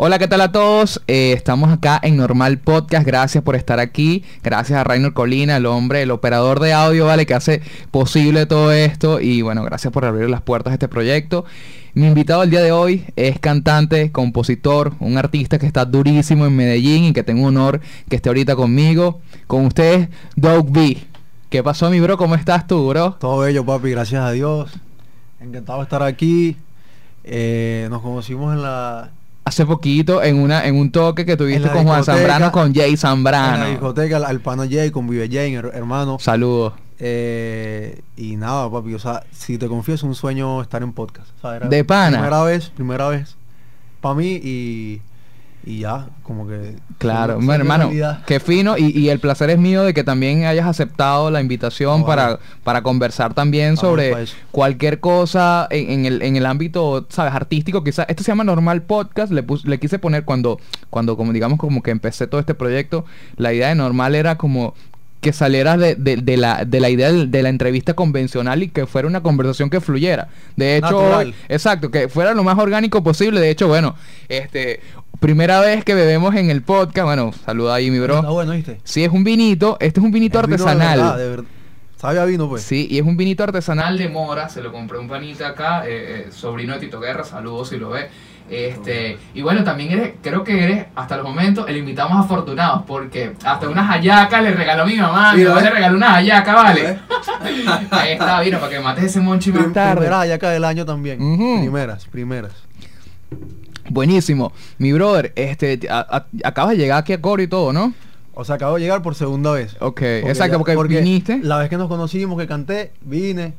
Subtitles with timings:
[0.00, 1.02] Hola, ¿qué tal a todos?
[1.08, 3.04] Eh, estamos acá en Normal Podcast.
[3.04, 4.22] Gracias por estar aquí.
[4.44, 7.26] Gracias a Rainer Colina, el hombre, el operador de audio, ¿vale?
[7.26, 9.20] Que hace posible todo esto.
[9.20, 11.46] Y bueno, gracias por abrir las puertas a este proyecto.
[11.94, 16.54] Mi invitado el día de hoy es cantante, compositor, un artista que está durísimo en
[16.54, 19.20] Medellín y que tengo honor que esté ahorita conmigo.
[19.48, 20.96] Con ustedes, Doug B.
[21.50, 22.16] ¿Qué pasó, mi bro?
[22.16, 23.16] ¿Cómo estás tú, bro?
[23.18, 24.70] Todo bello, papi, gracias a Dios.
[25.40, 26.56] Encantado de estar aquí.
[27.24, 29.10] Eh, nos conocimos en la,
[29.48, 32.92] hace poquito en una en un toque que tuviste con Juan Zambrano con Jay en
[32.92, 33.66] la Zambrano.
[33.66, 36.18] discoteca, al, al pana Jay con Vive Jay, her- hermano.
[36.20, 36.74] Saludos.
[37.00, 41.28] Eh, y nada, papi, o sea, si te confieso, un sueño estar en podcast.
[41.38, 42.18] O sea, era De pana.
[42.18, 43.36] Primera vez, primera vez
[44.00, 45.02] para mí y,
[45.68, 46.76] y ya, como que...
[46.96, 47.90] Claro, bueno, hermano,
[48.26, 52.00] qué fino y, y el placer es mío de que también hayas aceptado la invitación
[52.00, 52.38] No, para, vale.
[52.64, 54.14] para conversar también Vamos sobre
[54.50, 57.84] cualquier cosa en, en el, en el ámbito, sabes, artístico.
[57.84, 59.30] Quizás esto se llama normal podcast.
[59.30, 63.04] Le, pus- le quise poner cuando, cuando, como digamos, como que empecé todo este proyecto,
[63.36, 64.72] la idea de normal era como
[65.20, 68.86] que saliera de, de- de la, de la idea de, la entrevista convencional y que
[68.86, 70.28] fuera una conversación que fluyera.
[70.56, 73.40] De hecho, hoy- exacto, que fuera lo más orgánico posible.
[73.40, 73.96] De hecho, bueno,
[74.28, 74.80] este,
[75.20, 78.16] primera vez que bebemos en el podcast, bueno, saluda ahí mi bro.
[78.18, 78.80] Está bueno, ¿viste?
[78.84, 80.98] Sí, es un vinito, este es un vinito Es vino de artesanal.
[80.98, 81.44] verdad, de verdad.
[81.96, 82.62] Sabe a vino, pues.
[82.62, 86.26] Sí, y es un vinito artesanal de Mora, se lo compré un panita acá, eh,
[86.28, 88.08] eh, sobrino de Tito Guerra, saludos si lo ve.
[88.50, 92.84] Este, y bueno, también eres, creo que eres hasta los momentos el invitado más afortunado,
[92.86, 95.64] porque hasta unas hallacas le regaló mi mamá, mi mamá ¿eh?
[95.64, 96.90] le regaló una hallaca, vale.
[96.90, 96.98] ¿Eh?
[97.90, 99.96] Ahí está, vino, para que mates ese monchi más tarde.
[100.06, 101.18] primeras acá del año también.
[101.18, 102.52] Primeras, primeras.
[103.90, 104.52] Buenísimo.
[104.78, 107.92] Mi brother, este, a- a- acabas de llegar aquí a Coro y todo, ¿no?
[108.34, 109.76] O sea, acabo de llegar por segunda vez.
[109.80, 111.40] Ok, exacto, ya- porque, viniste.
[111.42, 113.54] La vez que nos conocimos, que canté, vine.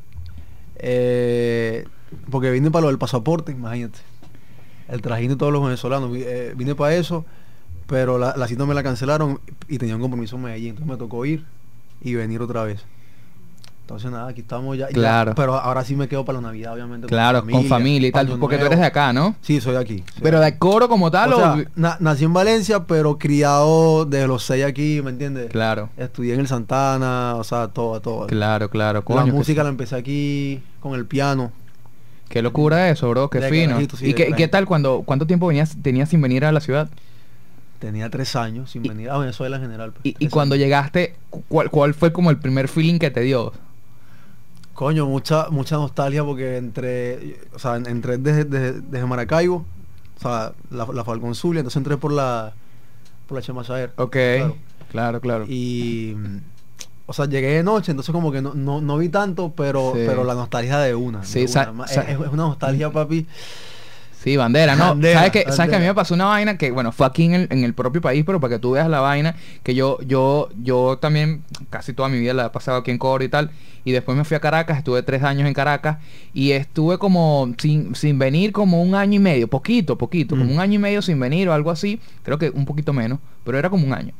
[0.82, 1.84] eh,
[2.30, 3.98] porque vine para lo del pasaporte, imagínate.
[4.90, 6.10] El trajín de todos los venezolanos.
[6.16, 7.24] eh, vine para eso,
[7.86, 10.70] pero la, la cita me la cancelaron y tenía un compromiso en Medellín.
[10.70, 11.44] Entonces me tocó ir
[12.02, 12.80] y venir otra vez.
[13.82, 14.86] Entonces nada, aquí estamos ya.
[14.86, 15.32] ya, Claro.
[15.34, 17.08] pero ahora sí me quedo para la Navidad, obviamente.
[17.08, 18.66] Claro, con familia y tal, porque tú Nuevo.
[18.66, 19.34] eres de acá, ¿no?
[19.40, 20.04] Sí, soy de aquí.
[20.14, 21.40] soy Pero de Coro como tal o o...
[21.40, 25.50] sea, na- nací en Valencia, pero criado desde los seis aquí, ¿me entiendes?
[25.50, 28.28] Claro, Estudié en el Santana, o sea, todo, todo.
[28.28, 29.00] claro, claro.
[29.00, 31.50] la coño, que música la empecé aquí con el piano.
[32.30, 33.68] Qué locura eso, bro, qué De fino.
[33.72, 36.60] carajito, sí, ¿Y qué, qué tal cuando, cuánto tiempo venías, tenías sin venir a la
[36.60, 36.88] ciudad?
[37.80, 39.92] Tenía tres años sin Y- venir a Venezuela en general.
[39.92, 40.64] pues, Y, cuando años.
[40.64, 41.16] llegaste,
[41.48, 43.52] ¿cuál, ¿cuál fue como el primer feeling que te dio?
[44.74, 49.66] Coño, mucha mucha nostalgia porque entré, o sea, en- entré desde, desde, desde Maracaibo,
[50.16, 52.54] o sea, la, la Falcón Zulia, entonces entré por la
[53.26, 53.92] por la Chemazaer.
[53.96, 54.56] Ok, Claro.
[54.90, 55.44] claro, claro.
[55.48, 56.14] Y
[57.10, 60.02] o sea, llegué de noche, entonces como que no, no, no vi tanto, pero Sí.
[60.06, 61.24] pero la nostalgia de una.
[61.24, 61.84] Sí, de una.
[61.86, 63.26] Es, es una nostalgia, papi.
[64.22, 64.88] Sí, bandera, ¿no?
[64.88, 67.24] Bandera, ¿Sabes, que, ¿Sabes que a mí me pasó una vaina que, bueno, fue aquí
[67.24, 69.98] en el, en el propio país, pero para que tú veas la vaina, que yo,
[70.06, 73.50] yo, yo también casi toda mi vida la he pasado aquí en Coro y tal,
[73.82, 75.96] y después me fui a Caracas, estuve tres años en Caracas,
[76.34, 80.52] y estuve como sin, sin venir como un año y medio, poquito, poquito, como Mm.
[80.52, 83.56] un año y medio sin venir o algo así, creo que un poquito menos, pero
[83.58, 84.12] era como un año.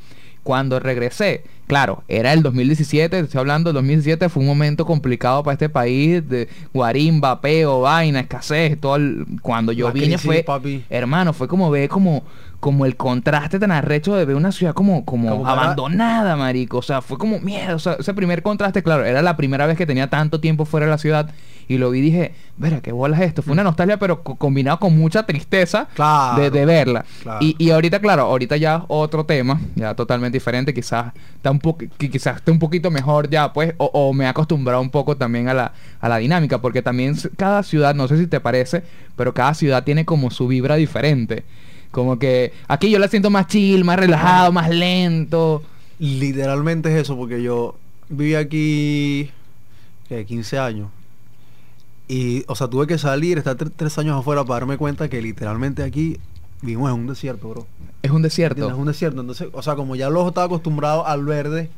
[0.42, 5.54] Cuando regresé, claro, era el 2017, estoy hablando del 2017, fue un momento complicado para
[5.54, 10.42] este país, de guarimba, peo, vaina, escasez, todo el- cuando yo La vine crisis, fue,
[10.42, 10.84] papi.
[10.90, 12.22] hermano, fue como ver como,
[12.58, 16.78] como el contraste tan arrecho de ver una ciudad como, como, Como para- abandonada, marico,
[16.78, 19.76] o sea, fue como miedo, o sea, ese primer contraste, claro, era la primera vez
[19.78, 21.30] que tenía tanto tiempo fuera de la ciudad
[21.68, 24.80] y lo vi y dije, verá, qué bolas esto, fue una nostalgia pero co- combinado
[24.80, 26.42] con mucha tristeza Claro.
[26.42, 27.04] de, de verla.
[27.22, 27.38] Claro.
[27.40, 31.84] Y, y ahorita, claro, ahorita ya otro tema, ya totalmente diferente, quizás está un poco,
[31.98, 35.48] quizás esté un poquito mejor ya, pues, o, o me he acostumbrado un poco también
[35.48, 38.82] a la, a la dinámica, porque también cada ciudad, no sé si te parece,
[39.16, 41.44] pero cada ciudad tiene como su vibra diferente.
[41.90, 45.62] Como que aquí yo la siento más chill, más relajado, más lento.
[45.98, 47.76] Literalmente es eso, porque yo
[48.08, 49.30] viví aquí
[50.08, 50.24] ¿qué?
[50.24, 50.88] 15 años.
[52.08, 55.22] Y, o sea, tuve que salir, estar tre- tres años afuera para darme cuenta que
[55.22, 56.18] literalmente aquí
[56.62, 57.66] vivimos en un desierto, bro.
[58.02, 58.32] Es un ¿Entiendes?
[58.32, 58.68] desierto.
[58.68, 59.20] Es un desierto.
[59.20, 61.70] Entonces, o sea, como ya los estaba acostumbrado al verde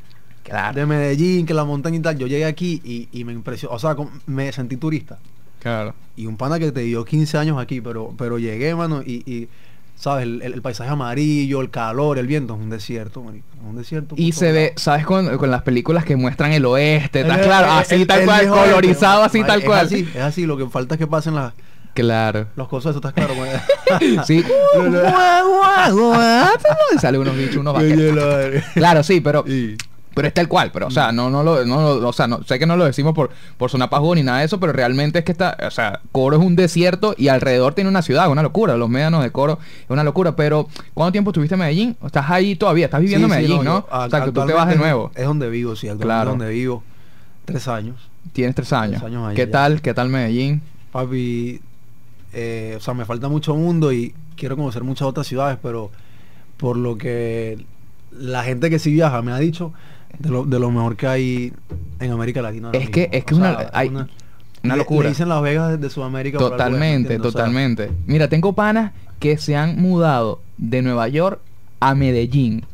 [0.45, 0.75] Claro.
[0.79, 3.75] de Medellín, que la montaña y tal, yo llegué aquí y, y me impresionó.
[3.75, 5.19] O sea, como- me sentí turista.
[5.61, 5.95] Claro.
[6.17, 9.49] Y un pana que te dio 15 años aquí, pero, pero llegué, mano, y, y,
[9.95, 10.25] ¿sabes?
[10.25, 13.47] El, el- el paisaje amarillo, el calor, el viento, es un desierto, marico.
[13.61, 14.15] Es un desierto.
[14.19, 14.73] Y se ve.
[14.77, 15.07] ¿sabes?
[15.07, 17.67] Con, con las películas que muestran el oeste, ¿estás El- claro?
[17.67, 19.87] el- Así el- tal el cual, oeste, colorizado así tal Es cual.
[19.87, 21.53] así, es así, lo que falta es que pasen las,
[21.95, 22.47] Claro.
[22.57, 23.35] los cosas, eso estás claro.
[23.35, 24.25] man.
[24.27, 24.43] Sí.
[26.95, 28.63] Y sale unos bichos, unos vaqueros.
[28.75, 29.77] Claro, sí, pero Y-
[30.15, 32.43] Pero es tal cual, pero o sea, no, no lo, no, lo- o sea, no,
[32.45, 35.21] sé que no lo decimos por, por sonar pajugo ni nada de eso, pero realmente
[35.21, 38.43] es que está, o sea, Coro es un desierto y alrededor tiene una ciudad, una
[38.43, 41.97] locura, los médanos de Coro es una locura, pero ¿cuánto tiempo estuviste en Medellín?
[42.05, 42.85] ¿Estás ahí todavía?
[42.87, 43.87] ¿Estás viviendo Sí, en sí, Medellín, no?
[43.87, 45.11] yo o sea, que tú te vas de nuevo.
[45.15, 46.31] Es donde vivo, sí, actualmente Claro.
[46.33, 46.83] es donde vivo.
[47.47, 47.97] Tres años.
[48.35, 49.01] Tienes tres años.
[49.01, 49.51] Tres años allá ¿Qué ya.
[49.51, 49.81] tal?
[49.81, 50.61] ¿Qué tal Medellín?
[50.93, 51.63] Papi,
[52.33, 55.91] eh, o sea, me falta mucho mundo y quiero conocer muchas otras ciudades, pero
[56.57, 57.65] por lo que
[58.11, 59.73] la gente que sí viaja me ha dicho,
[60.19, 61.53] de lo, de lo mejor que hay
[62.01, 62.71] en América Latina.
[62.73, 63.15] Es que- mismo.
[63.17, 65.05] es que O una- sea, hay- una, locura.
[65.05, 66.39] Le dicen Las Vegas de, Sudamérica.
[66.39, 67.21] por Totalmente, ¿entiendes?
[67.21, 67.91] O sea, totalmente.
[68.07, 71.41] Mira, tengo panas que se han mudado de Nueva York
[71.81, 72.65] a Medellín.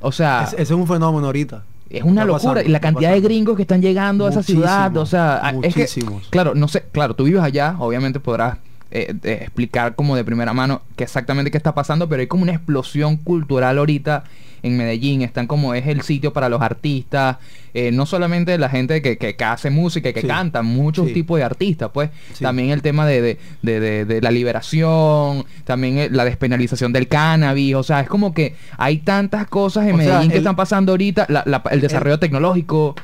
[0.00, 1.64] O sea, ese, es un fenómeno ahorita.
[1.90, 2.38] Es una locura.
[2.54, 4.96] pasando, y la cantidad de gringos que están llegando a esa ciudad.
[4.96, 5.86] O sea, es que,
[6.30, 8.58] claro, no sé, claro, tú vives allá, obviamente podrás
[8.90, 12.42] eh, eh, explicar como de primera mano qué exactamente qué está pasando, pero hay como
[12.42, 14.24] una explosión cultural ahorita
[14.62, 15.22] en Medellín.
[15.22, 17.38] Están como es el sitio para los artistas,
[17.72, 20.26] eh, no solamente la gente que, que, que hace música y que Sí.
[20.26, 21.14] canta, muchos Sí.
[21.14, 22.10] tipos de artistas, pues.
[22.34, 22.44] Sí.
[22.44, 27.82] También el tema de, de, de, la liberación, también eh, la despenalización del cannabis, o
[27.82, 31.26] sea, es como que hay tantas cosas en O sea, Medellín que están pasando ahorita,
[31.28, 32.96] la- la- el desarrollo tecnológico,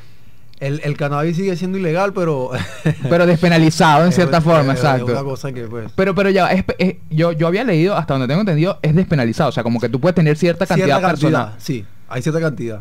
[0.59, 2.49] El, el cannabis sigue siendo ilegal, pero...
[3.09, 5.23] pero despenalizado en cierta es- forma, es- Es una exacto.
[5.25, 5.91] cosa que pues...
[5.95, 9.49] Pero, pero ya, es, es- yo, yo había leído, hasta donde tengo entendido, es despenalizado,
[9.49, 11.41] o sea, como que tú puedes tener cierta cantidad cierta personal.
[11.49, 12.79] cantidad, sí, hay cierta cantidad.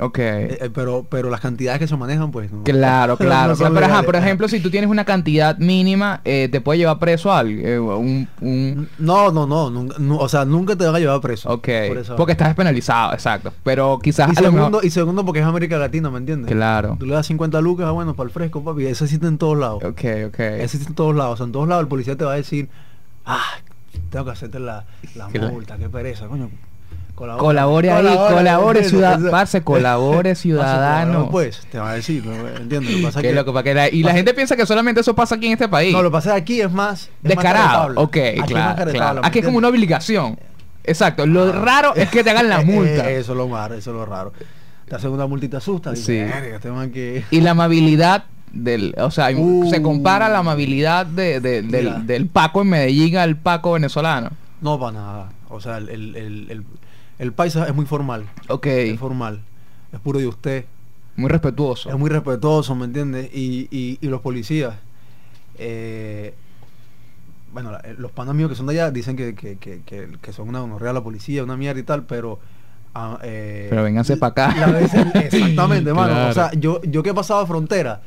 [0.00, 0.18] Ok.
[0.18, 2.62] Eh, eh, pero, pero las cantidades que se manejan, pues no.
[2.64, 3.54] Claro, claro.
[3.58, 3.74] no.
[3.74, 7.32] Pero, ajá, por ejemplo, si tú tienes una cantidad mínima, eh, te puede llevar preso
[7.32, 7.66] a alguien.
[7.66, 11.48] eh, un, un- No, no, no, o sea, nunca te van a llevar preso.
[11.50, 11.68] Ok.
[11.88, 13.52] por Porque estás despenalizado, exacto.
[13.64, 14.84] Pero quizás y a lo segundo, mejor...
[14.84, 16.50] y segundo porque es América Latina, ¿me entiendes?
[16.52, 16.96] Claro.
[16.98, 18.86] Tú le das 50 lucas, ah, bueno, para el fresco, papi.
[18.86, 19.82] Eso existe en todos lados.
[19.84, 20.38] Ok, ok.
[20.40, 21.34] Eso existe en todos lados.
[21.34, 22.68] O sea, en todos lados el policía te va a decir,
[23.26, 23.42] ah,
[24.10, 24.84] tengo que hacerte la,
[25.14, 26.50] la multa, qué pereza, coño.
[27.18, 28.02] Colabora, Colabore ahí,
[28.36, 28.90] colabore, ¿entiendes?
[28.90, 31.28] ciudad- Eso- parce, colabore, ciudadano.
[31.30, 32.32] Pues, te va a decir, ¿no?
[32.46, 32.92] ¿entiendes?
[33.00, 35.14] Lo pasa es que- loco, para que la- y la gente piensa que solamente eso
[35.16, 35.92] pasa aquí en este país.
[35.92, 37.02] No, lo pasa es aquí es más...
[37.02, 37.66] es más Descarado.
[37.94, 38.00] caretable.
[38.00, 39.20] Ok, Aquí es más claro.
[39.22, 40.38] ¿me Aquí es como una obligación.
[40.84, 41.26] Exacto.
[41.26, 41.52] Lo Ah.
[41.52, 43.10] raro es que te hagan la Eh, multa.
[43.10, 44.32] eso es lo raro, eso es lo raro.
[44.88, 45.94] Te hacen una te asusta.
[45.96, 46.16] Sí.
[46.18, 47.24] Este que...
[47.32, 49.68] Y la amabilidad del, o sea, Uh.
[49.68, 54.30] se compara la amabilidad de- de- del, Paco en Medellín al Paco venezolano.
[54.60, 55.28] No, para nada.
[55.50, 56.64] O sea, el, el, el, el,
[57.18, 58.26] el paisa es muy formal.
[58.48, 58.66] Ok.
[58.66, 59.40] Es formal.
[59.92, 60.64] Es puro de usted.
[61.16, 61.90] Muy respetuoso.
[61.90, 63.28] Es muy respetuoso, ¿me entiendes?
[63.34, 64.74] Y, y, y los policías.
[65.58, 66.34] eh,
[67.52, 69.80] bueno, la- los panas míos que son de allá dicen que, que, que,
[70.20, 72.38] que, son una honorrea la policía, una mierda y tal, pero...
[72.94, 74.54] ah, eh, Pero vénganse pa' acá.
[74.54, 74.80] la
[75.20, 76.12] exactamente, mano.
[76.12, 76.30] Claro.
[76.30, 78.02] O sea, yo, yo que he pasado frontera,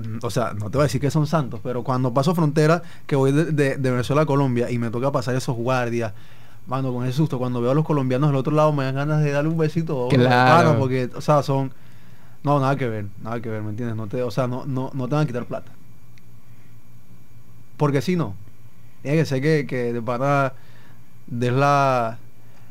[0.00, 2.82] mm, o sea, no te voy a decir que son santos, pero cuando paso frontera,
[3.06, 6.12] que voy de, de- de Venezuela a Colombia y me toca pasar esos guardias,
[6.70, 9.22] mano, con ese susto, cuando veo a los colombianos del otro lado me dan ganas
[9.22, 10.68] de darle un besito uno, Claro.
[10.68, 11.72] mano, porque, o sea, son...
[12.42, 13.96] No, nada que ver, nada que ver, ¿me entiendes?
[13.96, 15.72] No te, o sea, no, no, no te van a quitar plata.
[17.76, 18.34] Porque si no,
[19.02, 20.54] tiene que ser que, que de para
[21.26, 22.18] des la,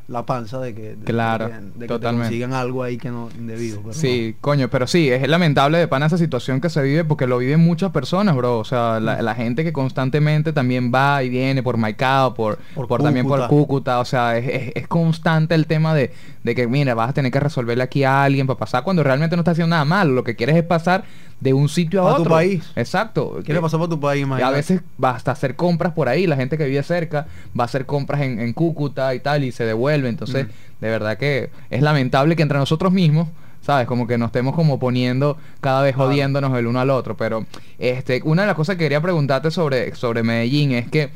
[0.10, 3.10] la panza de que, de- Claro, de, que- de que te consigan algo ahí que
[3.10, 3.80] no indebido.
[3.82, 7.28] pero Sí, coño, pero sí, es lamentable de pana esa situación que se vive porque
[7.28, 8.58] lo viven muchas personas, bro.
[8.60, 9.04] O sea, Mm.
[9.06, 13.28] la, la gente que constantemente también va y viene por Maicao, por, por, Por también
[13.28, 13.50] por Cúcuta.
[13.50, 14.00] Cúcuta.
[14.00, 16.12] O sea, es, es- es constante el tema de,
[16.44, 19.36] de que, mira, vas a tener que resolverle aquí a alguien para pasar cuando realmente
[19.36, 20.14] no está haciendo nada malo.
[20.14, 21.04] Lo que quieres es pasar
[21.40, 22.34] de un sitio a, A tu otro.
[22.34, 22.70] país.
[22.76, 23.34] Exacto.
[23.38, 23.44] no.
[23.44, 24.56] ¿Quieres pasar por tu país, Y a imagínate?
[24.56, 27.28] veces basta hacer compras por ahí, la gente que vive cerca
[27.58, 30.10] va a hacer compras en, en Cúcuta y tal y se devuelve.
[30.10, 30.50] Entonces, Mm.
[30.82, 33.28] de verdad que es lamentable que entre nosotros mismos,
[33.62, 33.88] ¿sabes?
[33.88, 37.16] Como que nos estemos como poniendo cada vez jodiéndonos el uno al otro.
[37.18, 37.46] Pero
[37.78, 41.10] este, una de las cosas que quería preguntarte sobre, sobre Medellín es que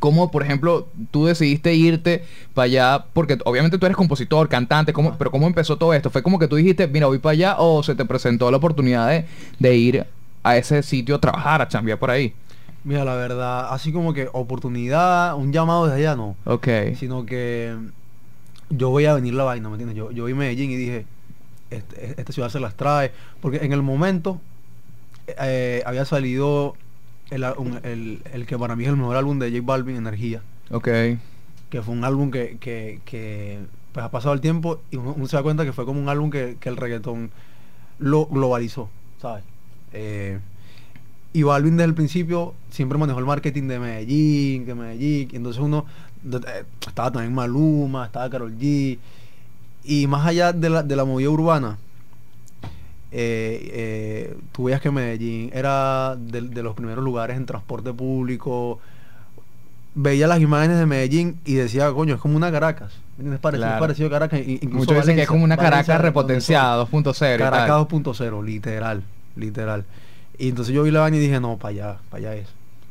[0.00, 2.24] ¿Cómo, por ejemplo, tú decidiste irte
[2.54, 3.04] para allá?
[3.12, 6.10] Porque obviamente tú eres compositor, cantante, ¿cómo, pero ¿cómo empezó todo esto?
[6.10, 9.08] ¿Fue como que tú dijiste, mira, voy para allá o se te presentó la oportunidad
[9.08, 9.26] de,
[9.58, 10.06] de ir
[10.42, 12.34] a ese sitio a trabajar, a chambear por ahí?
[12.84, 16.36] Mira, la verdad, así como que oportunidad, un llamado desde allá, no.
[16.44, 16.68] Ok.
[16.96, 17.74] Sino que
[18.70, 19.96] yo voy a venir la vaina, ¿me entiendes?
[19.96, 21.06] Yo, yo vi Medellín y dije,
[21.70, 23.10] este- esta ciudad se las trae.
[23.40, 24.40] Porque en el momento
[25.26, 26.76] eh, había salido
[27.30, 30.42] el, un- el- el que para mí es el mejor álbum de J Balvin, Energía.
[30.70, 30.88] Ok.
[31.68, 33.58] que fue un álbum que, que, que,
[33.92, 36.08] pues ha pasado el tiempo y uno, uno se da cuenta que fue como un
[36.08, 37.30] álbum que, que el reggaetón
[37.98, 38.88] lo globalizó,
[39.20, 39.42] ¿sabes?
[39.92, 40.38] Eh,
[41.32, 45.60] y Balvin desde el principio siempre manejó el marketing de Medellín, que Medellín, y entonces
[45.60, 45.84] uno
[46.32, 48.98] eh, estaba también Maluma, estaba Karol G,
[49.84, 51.78] y más allá de la, de la movida urbana,
[53.12, 58.78] eh, eh, tú veías que Medellín era de, de los primeros lugares en transporte público,
[59.94, 62.92] veía las imágenes de Medellín y decía, coño, es como una Caracas.
[63.16, 63.40] ¿Me entiendes?
[63.40, 63.80] Parecido, Claro.
[63.80, 64.40] parecido a Caracas.
[64.46, 67.02] Incluso Muchos dicen que es como una Caracas repotenciada, soy.
[67.02, 67.50] 2.0 y tal.
[67.50, 69.02] Caracas 2.0, literal,
[69.36, 69.84] literal.
[70.38, 72.48] Y entonces yo vi la vaina y dije, no, para allá, para allá es,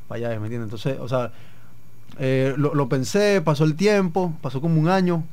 [0.08, 0.66] para allá es, ¿me entiendes?
[0.66, 1.32] Entonces, o sea,
[2.18, 5.24] eh, lo, lo pensé, pasó el tiempo, pasó como un año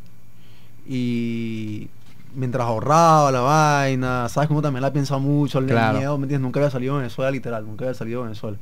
[0.87, 1.89] y
[2.35, 5.99] mientras ahorraba la vaina, sabes uno también la piensa mucho, el Claro.
[5.99, 6.43] miedo, ¿me entiendes?
[6.45, 8.57] Nunca había salido de Venezuela, literal, nunca había salido de Venezuela.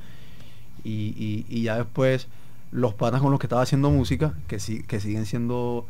[0.84, 2.28] Y, y, y ya después,
[2.72, 5.86] los panas con los que estaba haciendo música, que, sí, que siguen siendo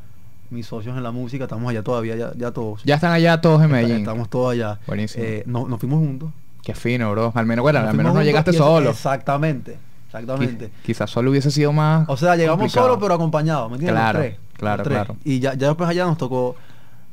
[0.51, 2.83] mis socios en la música, estamos allá todavía, ya, ya todos.
[2.85, 3.99] Ya están allá todos en Medellín.
[3.99, 4.79] Estamos todos allá.
[4.87, 5.25] Buenísimo.
[5.25, 6.31] Eh, no- nos fuimos juntos.
[6.65, 7.33] Qué fino, bro.
[7.35, 8.91] Al menos, bueno, al menos no llegaste solo.
[8.91, 10.67] Exactamente, exactamente.
[10.67, 12.09] Qui- Quizás solo hubiese sido más.
[12.09, 12.87] O sea, llegamos complicado.
[12.89, 14.03] solos pero acompañados, ¿me entiendes?
[14.03, 14.97] Los Claro, los claro, tres.
[14.99, 15.17] claro.
[15.25, 16.57] Y ya, ya después allá nos tocó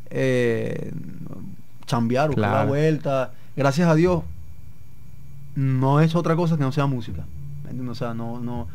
[0.09, 0.91] eh,
[1.85, 3.31] chambear, buscar la vuelta.
[3.55, 4.23] Gracias a Dios,
[5.55, 7.25] no hecho otra cosa que no sea música.
[7.63, 7.91] ¿Me entiendes?
[7.91, 8.67] O sea, no, no.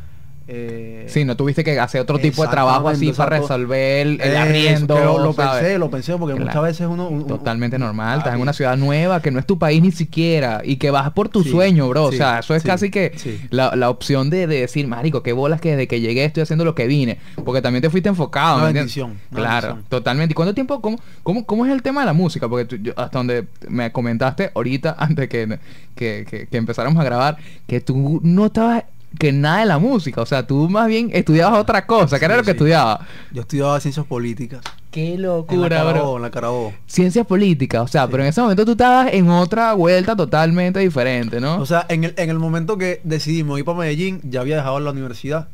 [0.48, 4.32] Eh, Sí, no tuviste que hacer otro tipo de trabajo así para resolver el, el
[4.32, 5.18] Eso, arriendo.
[5.18, 5.60] lo ¿sabes?
[5.62, 6.46] pensé, lo pensé, porque Claro.
[6.48, 7.08] muchas veces uno.
[7.08, 9.92] un- un- Totalmente normal, estás en una ciudad nueva que no es tu país ni
[9.92, 12.08] siquiera y que vas por tu Sí, sueño, bro.
[12.10, 13.12] sí, o sea, eso es sí, casi que
[13.50, 16.64] la, la opción de, de decir, marico, qué bolas que desde que llegué estoy haciendo
[16.64, 17.18] lo que vine.
[17.44, 18.56] Porque también te fuiste enfocado.
[18.58, 19.88] Una bendición, una Claro, bendición.
[19.88, 20.32] totalmente.
[20.32, 22.48] ¿Y cuánto tiempo, cómo, cómo, cómo es el tema de la música?
[22.48, 25.58] Porque tú- yo- hasta donde me comentaste ahorita, antes que,
[25.94, 28.84] que, que, que empezáramos a grabar, que tú no estabas
[29.18, 30.20] que nada de la música.
[30.22, 32.18] O sea, tú más bien estudiabas otra cosa.
[32.18, 32.56] ¿Qué era lo que sí.
[32.56, 33.00] estudiabas?
[33.32, 34.60] Yo estudiaba ciencias políticas.
[34.90, 36.74] Qué En la locura, Carabobo, bro en la Carabobo.
[36.86, 38.08] ciencias políticas, o sea, Sí.
[38.10, 41.56] pero en ese momento tú estabas en otra vuelta totalmente diferente, ¿no?
[41.60, 44.80] O sea, en el, en el momento que decidimos ir para Medellín, ya había dejado
[44.80, 45.48] la universidad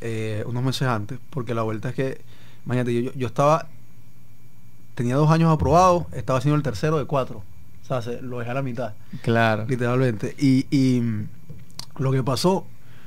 [0.00, 2.20] eh, unos meses antes, porque la vuelta es que,
[2.66, 3.66] imagínate, yo, yo, yo estaba,
[4.94, 7.42] tenía dos años aprobados, estaba haciendo el tercero de cuatro.
[7.82, 9.64] O sea, se- lo dejé a la mitad, claro.
[9.66, 10.34] literalmente.
[10.38, 11.02] Y, y,
[11.98, 12.54] lo que pasó,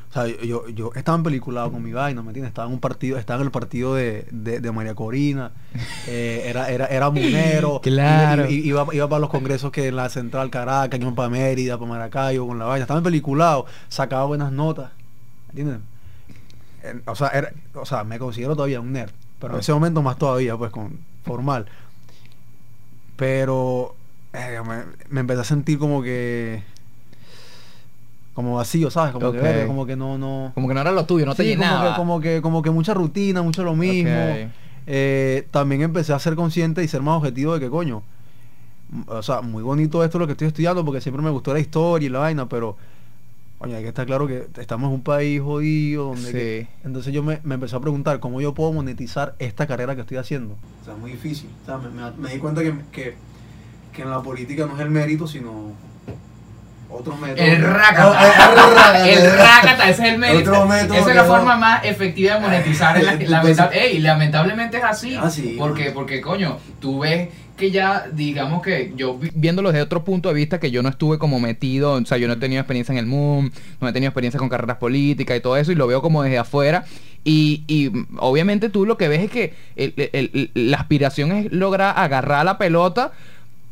[0.10, 2.50] o sea, yo, yo, estaba en peliculado con mi vaina, ¿me entiendes?
[2.50, 5.52] Estaba en un partido, estaba en el partido de, de, de María Corina,
[6.08, 8.50] eh, era, era, era munero, Claro.
[8.50, 12.46] iba, iba para los congresos que en la Central Caracas, iba para Mérida, para Maracayo,
[12.46, 14.92] con la vaina, estaba en peliculado, sacaba buenas notas,
[15.50, 15.80] ¿entiendes?
[16.84, 20.02] En- o sea, era- o sea, me considero todavía un nerd, pero en ese momento
[20.02, 21.68] más todavía, pues, con formal.
[23.16, 23.96] Pero
[24.34, 26.64] eh, me, me empecé a sentir como que
[28.34, 29.12] como vacío, ¿sabes?
[29.14, 30.52] Como que como que no, no.
[30.56, 31.90] Como que no era lo tuyo, no te Sí, como llenaba.
[31.92, 34.10] que, como que, como que mucha rutina, mucho lo mismo.
[34.88, 38.04] Eh, también empecé a ser consciente y ser más objetivo de que coño.
[39.08, 42.06] O sea, muy bonito esto lo que estoy estudiando porque siempre me gustó la historia
[42.08, 42.76] y la vaina, pero
[43.58, 46.32] coño, hay que estar claro que estamos en un país jodido donde Sí.
[46.34, 50.02] que- entonces yo me, me empecé a preguntar cómo yo puedo monetizar esta carrera que
[50.02, 50.56] estoy haciendo.
[50.82, 51.50] O sea, es muy difícil.
[51.62, 53.14] O sea, me, me- me di cuenta que, que,
[53.94, 55.74] que en la política no es el mérito, sino
[56.92, 57.44] otro método.
[57.46, 59.08] El rácata.
[59.10, 60.52] el rácata, ese es el mérito.
[60.52, 62.96] Otro método Esa es la no- forma más efectiva de monetizar.
[63.02, 65.16] la- Entonces- lamenta- Ey, lamentablemente es así.
[65.20, 69.84] Ah, sí, porque, porque, coño, tú ves que ya, digamos que yo vi- viéndolo desde
[69.84, 72.38] otro punto de vista, que yo no estuve como metido, o sea, yo no he
[72.38, 75.72] tenido experiencia en el MUM, no he tenido experiencia con carreras políticas y todo eso,
[75.72, 76.86] y lo veo como desde afuera.
[77.24, 81.52] Y, y, obviamente tú lo que ves es que el- el- el- la aspiración es
[81.52, 83.12] lograr agarrar la pelota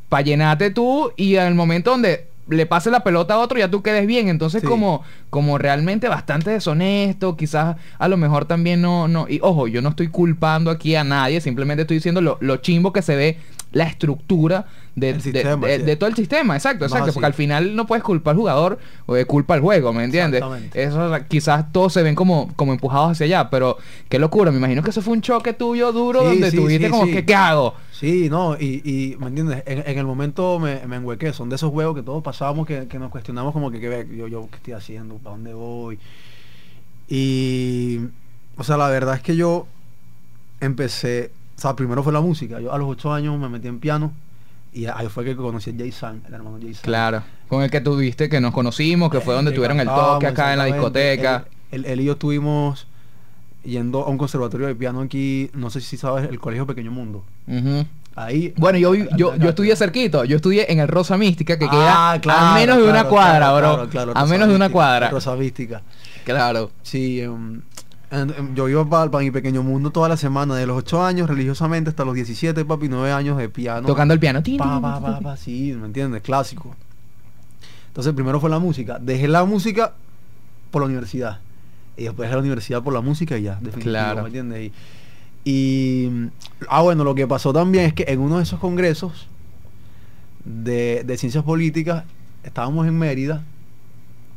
[0.08, 3.70] para llenarte tú y en el momento donde le pase la pelota a otro ya
[3.70, 4.28] tú quedes bien.
[4.30, 4.68] Entonces Sí.
[4.68, 9.28] como, como realmente bastante deshonesto, quizás a lo mejor también no, no.
[9.30, 12.92] Y ojo, yo no estoy culpando aquí a nadie, simplemente estoy diciendo lo, lo chimbo
[12.94, 13.38] que se ve
[13.72, 15.84] la estructura de, El de- sistema, de- sí.
[15.84, 19.16] de todo el sistema, exacto, exacto, porque al final no puedes culpar al jugador o
[19.28, 20.44] culpa al juego, ¿me entiendes?
[20.74, 23.78] Eso quizás todos se ven como, como empujados hacia allá, pero
[24.10, 27.06] qué locura, me imagino que eso fue un choque tuyo duro Sí, donde tuviste como
[27.06, 27.76] que ¿qué hago?
[27.92, 29.62] Sí, no, y, y ¿me entiendes?
[29.66, 31.34] En, en el momento me, me enhuequé.
[31.34, 34.28] Son de esos juegos que todos pasábamos que, que nos cuestionamos como que, que yo,
[34.28, 35.16] yo, ¿qué estoy haciendo?
[35.16, 36.00] ¿Para dónde voy?
[37.08, 38.00] Y,
[38.58, 39.68] o sea, la verdad es que yo
[40.62, 42.62] empecé, o sea, primero fue la música.
[42.62, 44.14] Yo a los ocho años me metí en piano
[44.72, 46.84] y ahí fue que conocí a Jay San, el hermano Jay San.
[46.84, 50.28] Claro, con el que tuviste, que nos conocimos, que fue donde Eh, tuvieron el toque
[50.28, 51.46] acá en la discoteca.
[51.72, 52.88] Él, él- él y yo estuvimos
[53.66, 57.24] yendo a un conservatorio de piano aquí, no sé si sabes, el Colegio Pequeño Mundo.
[58.16, 58.54] Ahí.
[58.58, 62.12] Bueno, yo, yo, yo estudié cerquito, yo estudié en el Rosa Mística, que Ah, queda
[62.14, 64.14] a claro, menos de una cuadra, claro, bro.
[64.16, 65.10] a menos de una cuadra.
[65.10, 65.82] Rosa Mística.
[66.26, 66.72] Claro.
[66.84, 67.62] Sí, em,
[68.56, 72.04] yo iba para mi pequeño mundo toda la semana, de los 8 años religiosamente hasta
[72.06, 73.86] los 17, papi, 9 años de piano.
[73.88, 74.42] Tocando el piano.
[74.58, 76.22] Pa, pa, pa, pa, sí, ¿me entiendes?
[76.24, 76.76] Clásico.
[77.88, 78.98] Entonces primero fue la música.
[79.00, 79.94] Dejé la música
[80.72, 81.40] por la universidad.
[81.98, 84.22] Y después dejé la universidad por la música y ya, Claro.
[84.24, 84.72] ¿me entiendes?
[85.44, 86.30] Y, y,
[86.70, 89.28] ah, bueno, lo que pasó también es que en uno de esos congresos
[90.46, 92.06] de, de ciencias políticas,
[92.44, 93.44] estábamos en Mérida.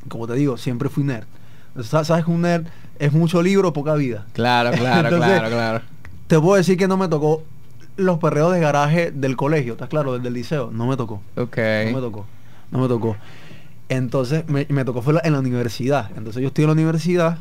[0.08, 1.24] Como te digo, siempre fui nerd.
[1.68, 2.66] Entonces, sa- ¿Sabes que un nerd
[3.04, 4.26] es mucho libro, poca vida.
[4.32, 5.80] Claro, claro, Entonces, claro, claro.
[6.26, 7.42] Te puedo decir que no me tocó
[7.96, 10.14] los perreos de garaje del colegio, ¿estás claro?
[10.14, 11.20] Desde el liceo, no me tocó.
[11.36, 11.58] Ok.
[11.86, 12.26] No me tocó.
[12.70, 13.16] No me tocó.
[13.88, 16.10] Entonces, me, me tocó fue la- en la universidad.
[16.16, 17.38] Entonces yo estoy en la universidad,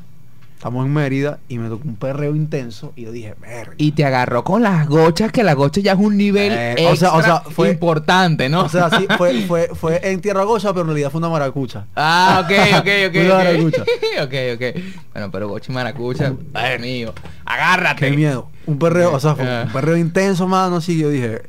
[0.62, 3.74] estamos en Mérida, y me tocó un perreo intenso, y yo dije, verga.
[3.78, 6.96] Y te agarró con las gochas, que la gocha ya es un nivel Eh, o
[6.96, 8.66] sea- o sea, fue- importante, ¿no?
[8.66, 11.88] O sea, sí, fue, fue, fue en Tierra Gocha, pero en realidad fue una maracucha.
[11.96, 13.16] Ah, ok, ok, ok.
[13.26, 13.82] Una maracucha.
[14.24, 14.84] ok, ok.
[15.14, 17.12] Bueno, pero gocha y maracucha, ay mío,
[17.44, 18.12] agárrate.
[18.12, 18.48] Qué miedo.
[18.68, 19.64] Un perreo, o sea, fue Ah.
[19.66, 20.96] un perreo intenso, mano, así.
[20.96, 21.42] Yo dije,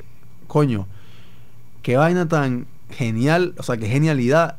[0.47, 0.87] coño,
[1.83, 4.57] qué vaina tan genial, o sea, qué genialidad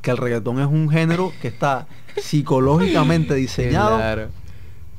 [0.00, 1.86] que el reggaetón es un género que está
[2.22, 4.28] psicológicamente diseñado Claro.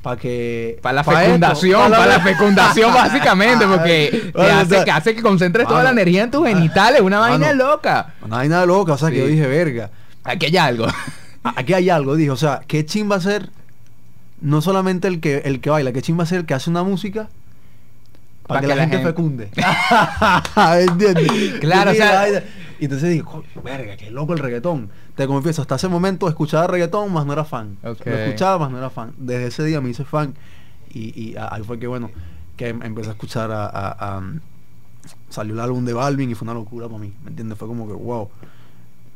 [0.02, 0.78] para que...
[0.82, 5.22] Para la pa' fecundación, pa' para la fecundación básicamente, porque te hace, que hace que
[5.22, 8.14] concentres toda la energía en tus genitales, una mano, vaina loca.
[8.22, 9.90] Una vaina loca, o sea, que yo dije, verga.
[10.24, 10.86] Aquí hay algo.
[11.42, 13.48] Aquí hay algo, dije, o sea, qué chimba a ser
[14.40, 16.82] no solamente el que el que baila, qué chimba a ser el que hace una
[16.82, 17.28] música
[18.46, 19.48] para que, la, gente, fecunde.
[20.56, 21.60] ¿Entiendes?
[21.60, 21.92] Claro,
[22.80, 24.90] Y entonces dije, "Coño, verga, qué loco el reggaetón.
[25.20, 27.76] Te confieso, hasta ese momento escuchaba reggaetón, más no era fan.
[27.82, 29.12] Lo escuchaba, más no era fan.
[29.18, 30.32] Desde ese día me hice fan.
[30.94, 32.10] Y, ahí fue que, bueno,
[32.56, 34.32] que em- empecé a escuchar a, a- a-
[35.28, 37.12] Salió el álbum de Balvin y fue una locura para mí.
[37.22, 37.58] ¿Me entiendes?
[37.58, 38.30] Fue como que, wow.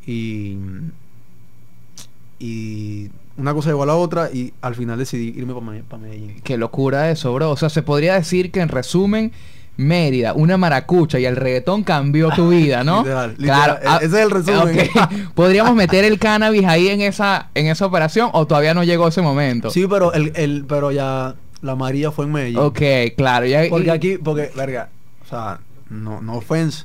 [0.06, 0.58] Y...
[2.38, 5.54] Y una cosa llegó a la otra y al final decidí irme
[5.88, 6.40] para Medellín.
[6.44, 7.50] Qué locura eso, bro.
[7.50, 9.32] O sea, se podría decir que en resumen,
[9.76, 12.98] Mérida, una maracucha y el reggaetón cambió tu vida, ¿no?
[13.02, 13.74] Literal, claro.
[13.74, 14.02] literal.
[14.02, 14.90] E- ese es el resumen.
[15.34, 19.20] ¿Podríamos meter el cannabis ahí en esa, en esa operación o todavía no llegó ese
[19.22, 19.70] momento?
[19.70, 22.58] Sí, pero el, el, pero ya la María fue en Medellín.
[22.58, 22.80] Ok,
[23.16, 23.46] claro.
[23.46, 24.90] Ya, Porque y- aquí, porque, verga,
[25.24, 25.58] o sea,
[25.90, 26.84] no, no offense,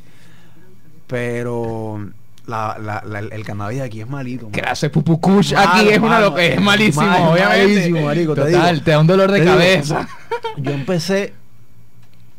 [1.08, 2.10] pero
[2.48, 4.50] la, la, la- el cannabis aquí es malito.
[4.52, 7.68] Que hace pupucush Malo, aquí es una mano, loca, es malísimo, mal- obviamente.
[7.74, 8.84] malísimo, marico, te Total, digo.
[8.86, 10.08] te da un dolor de digo, cabeza.
[10.58, 11.34] Yo empecé,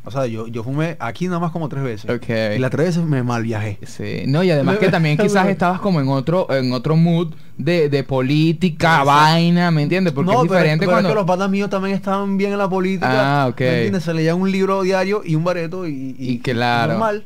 [0.04, 2.10] o sea, yo, yo fumé aquí nada más como tres veces.
[2.10, 2.28] Ok.
[2.56, 3.78] Y las tres veces me mal viajé.
[3.86, 7.88] Sí, no, y además que también quizás estabas como en otro, en otro mood de,
[7.90, 10.12] de política, vaina, ¿me entiendes?
[10.14, 11.08] Porque no, es pero- diferente pero, cuando.
[11.08, 13.42] es que los patas míos también estaban bien en la política.
[13.44, 13.60] Ah, ok.
[13.60, 14.04] ¿Me entiendes?
[14.04, 16.92] Se leían un libro diario y un bareto y, Y claro.
[16.92, 17.24] Normal,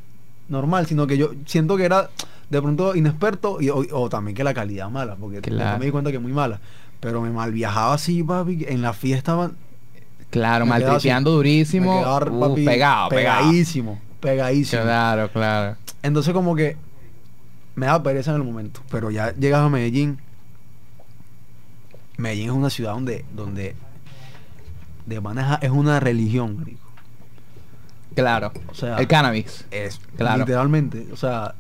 [0.49, 2.11] normal, sino que yo siento que era
[2.51, 5.79] de pronto inexperto y, o, o también que la calidad mala, porque Claro.
[5.79, 6.61] me di cuenta que es muy mala.
[7.01, 9.51] Pero me mal viajaba así, papi, en la fiesta
[10.35, 12.01] Claro, maltripeando durísimo.
[12.01, 14.83] uh, papi, pegado, pegadísimo, pegadísimo.
[14.83, 15.77] Claro, claro.
[16.03, 16.77] Entonces como que
[17.77, 20.19] me daba pereza en el momento, pero ya llegas a Medellín.
[22.17, 23.77] Medellín es una ciudad donde donde
[25.07, 26.79] de maneja es una religión.
[28.17, 28.53] Claro.
[28.69, 29.67] O sea, el cannabis.
[29.71, 30.41] es Claro.
[30.41, 31.55] literalmente, o sea,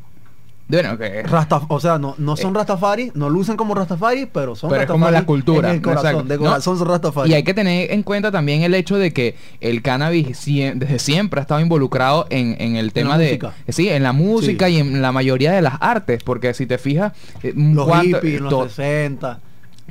[0.66, 2.58] Bueno, que Rasta, o sea, no, no son Eh.
[2.58, 5.82] Rastafari, no lucen como Rastafari, pero son Pero es Rastafari como la cultura, en el
[5.82, 6.28] corazón, exacto.
[6.28, 7.30] de No, corazón son Rastafari.
[7.30, 10.98] Y hay que tener en cuenta también el hecho de que el cannabis sie- desde
[10.98, 13.26] siempre ha estado involucrado en, en el tema la de...
[13.26, 13.52] música.
[13.68, 14.72] Sí, en la música Sí.
[14.72, 17.12] y en la mayoría de las artes, porque si te fijas...
[17.42, 19.40] eh, los cuanto- hippies, los to- 60.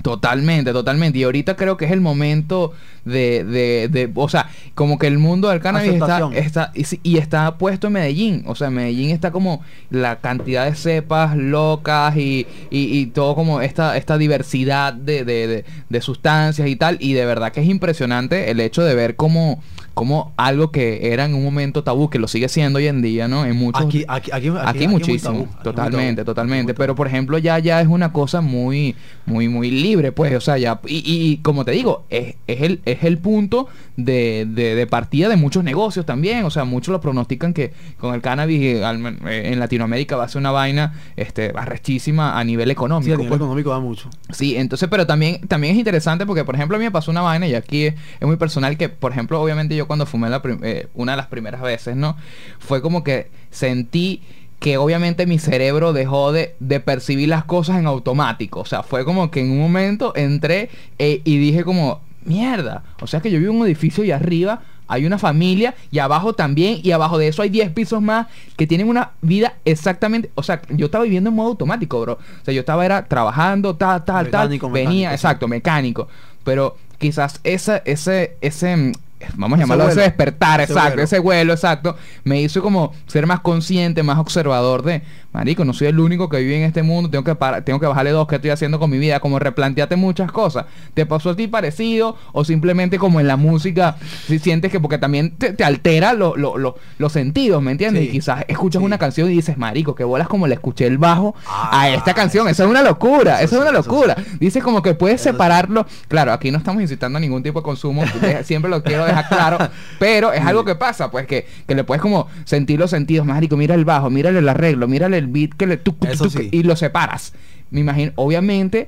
[0.01, 1.19] Totalmente, totalmente.
[1.19, 2.73] Y ahorita creo que es el momento
[3.05, 6.71] de, de, de o sea, como que el mundo del cannabis está, está
[7.03, 8.43] y, está puesto en Medellín.
[8.47, 13.35] O sea, en Medellín está como la cantidad de cepas locas y, y, y todo
[13.35, 16.97] como esta, esta diversidad de, de, de, sustancias y tal.
[16.99, 19.61] Y de verdad que es impresionante el hecho de ver cómo,
[19.93, 23.27] cómo algo que era en un momento tabú, que lo sigue siendo hoy en día,
[23.27, 23.45] ¿no?
[23.45, 23.85] En muchos...
[23.85, 26.73] Aquí, aquí, aquí, aquí, muchísimo, tabú, totalmente, tabú, totalmente.
[26.73, 30.57] Pero por ejemplo, ya ya es una cosa muy, muy, muy libre, pues, o sea,
[30.57, 34.75] ya y, y- y como te digo, es, es el es el punto de, de,
[34.75, 38.61] de partida de muchos negocios también, o sea, muchos lo pronostican que con el cannabis
[38.61, 43.05] eh, al eh, en Latinoamérica va a ser una vaina, este, arrechísima a nivel económico.
[43.05, 43.39] Sí, a nivel pues.
[43.39, 44.09] económico da mucho.
[44.31, 47.21] Sí, entonces, pero también, también es interesante porque, por ejemplo, a mí me pasó una
[47.21, 50.41] vaina y aquí es, es muy personal que, por ejemplo, obviamente yo cuando fumé la
[50.63, 52.17] eh, una de las primeras veces, ¿no?
[52.59, 54.21] Fue como que sentí
[54.63, 58.61] que obviamente mi cerebro dejó de, de percibir las cosas en automático.
[58.61, 62.83] O sea, fue como que en un momento entré eh, y dije como, mierda.
[63.01, 66.33] O sea que yo vivo en un edificio y arriba hay una familia y abajo
[66.33, 70.43] también y abajo de eso hay 10 pisos más que tienen una vida exactamente, o
[70.43, 72.13] sea, yo estaba viviendo en modo automático, bro.
[72.13, 75.13] O sea, yo estaba era trabajando, tal, tal, tal, venía, mecánico, sí.
[75.13, 76.07] exacto, mecánico.
[76.43, 78.91] Pero quizás esa, ese, ese, mm,
[79.35, 80.01] vamos a Ese llamarlo ese vuelo.
[80.01, 81.03] despertar, Ese exacto, vuelo.
[81.03, 85.01] ese vuelo, exacto, me hizo como ser más consciente, más observador de,
[85.33, 87.87] marico, no soy el único que vive en este mundo, tengo que para- tengo que
[87.87, 89.19] bajarle dos, ¿qué estoy haciendo con mi vida?
[89.19, 90.65] Como replanteate muchas cosas.
[90.93, 94.97] ¿Te pasó a ti parecido o simplemente como en la música, si sientes que porque
[94.97, 98.03] también te, te altera lo- lo- lo- los sentidos, ¿me entiendes?
[98.03, 98.09] Sí.
[98.09, 98.85] Y quizás escuchas Sí.
[98.85, 102.13] una canción y dices, marico, que bolas como le escuché el bajo a Ah, esta
[102.13, 102.47] canción.
[102.47, 104.15] Eso es una locura, eso, eso es una sí, locura.
[104.39, 105.85] Dices como que puedes separarlo.
[106.07, 108.03] Claro, aquí no estamos incitando a ningún tipo de consumo,
[108.43, 109.57] siempre lo quiero dejar claro,
[109.99, 113.57] pero es algo que pasa, pues que, que le puedes como sentir los sentidos, marico,
[113.57, 116.33] mira el bajo, mírale el arreglo, mírale el beat que le tuc, tuc, Eso tuc,
[116.41, 116.49] sí.
[116.51, 117.33] y lo separas.
[117.71, 118.87] Me imagino, obviamente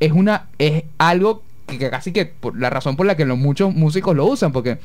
[0.00, 3.38] es una es algo que, que casi que por la razón por la que los
[3.38, 4.78] muchos músicos lo usan porque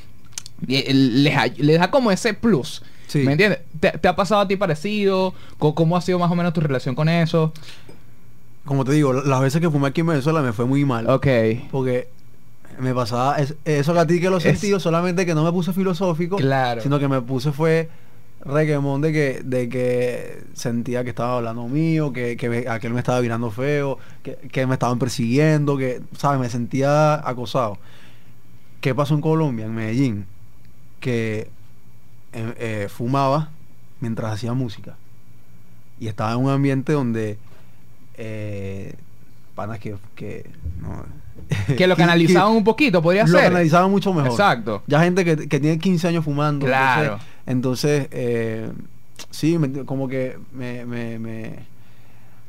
[0.68, 2.84] eh, les, les da como ese plus.
[3.08, 3.20] Sí.
[3.20, 3.60] ¿Me entiendes?
[3.80, 5.34] ¿Te, te ha pasado a ti parecido?
[5.60, 7.54] ¿Cómo, ¿Cómo ha sido más o menos tu relación con eso?
[8.66, 11.10] Como te digo, las veces que fumé aquí en Venezuela me fue muy mal.
[11.10, 11.28] Ok.
[11.70, 12.08] Porque
[12.80, 15.74] me pasaba es- eso que a ti que lo sentí, solamente que no me puse
[15.74, 16.82] filosófico, Claro.
[16.82, 17.90] sino que me puse fue
[18.46, 23.22] reguemón de que, de que sentía que estaba hablando mío, que, que aquel me estaba
[23.22, 26.40] mirando feo, que, que me estaban persiguiendo, que, ¿sabes?
[26.40, 27.78] Me sentía acosado.
[28.82, 30.26] ¿Qué pasó en Colombia, en Medellín?
[31.00, 31.50] Que
[32.34, 33.52] eh, eh, fumaba
[34.02, 34.98] mientras hacía música.
[36.00, 37.38] Y estaba en un ambiente donde
[38.16, 38.96] eh,
[39.56, 40.50] panas que, que
[40.82, 41.06] no,
[41.78, 43.44] Que lo canalizaban un poquito, podría lo ser.
[43.50, 44.32] canalizaban mucho mejor.
[44.32, 44.84] Exacto.
[44.88, 46.66] Ya gente que, que tiene 15 años fumando.
[46.66, 47.20] Claro.
[47.46, 48.72] Entonces, entonces, eh,
[49.30, 51.60] sí, me- como que me, me, me-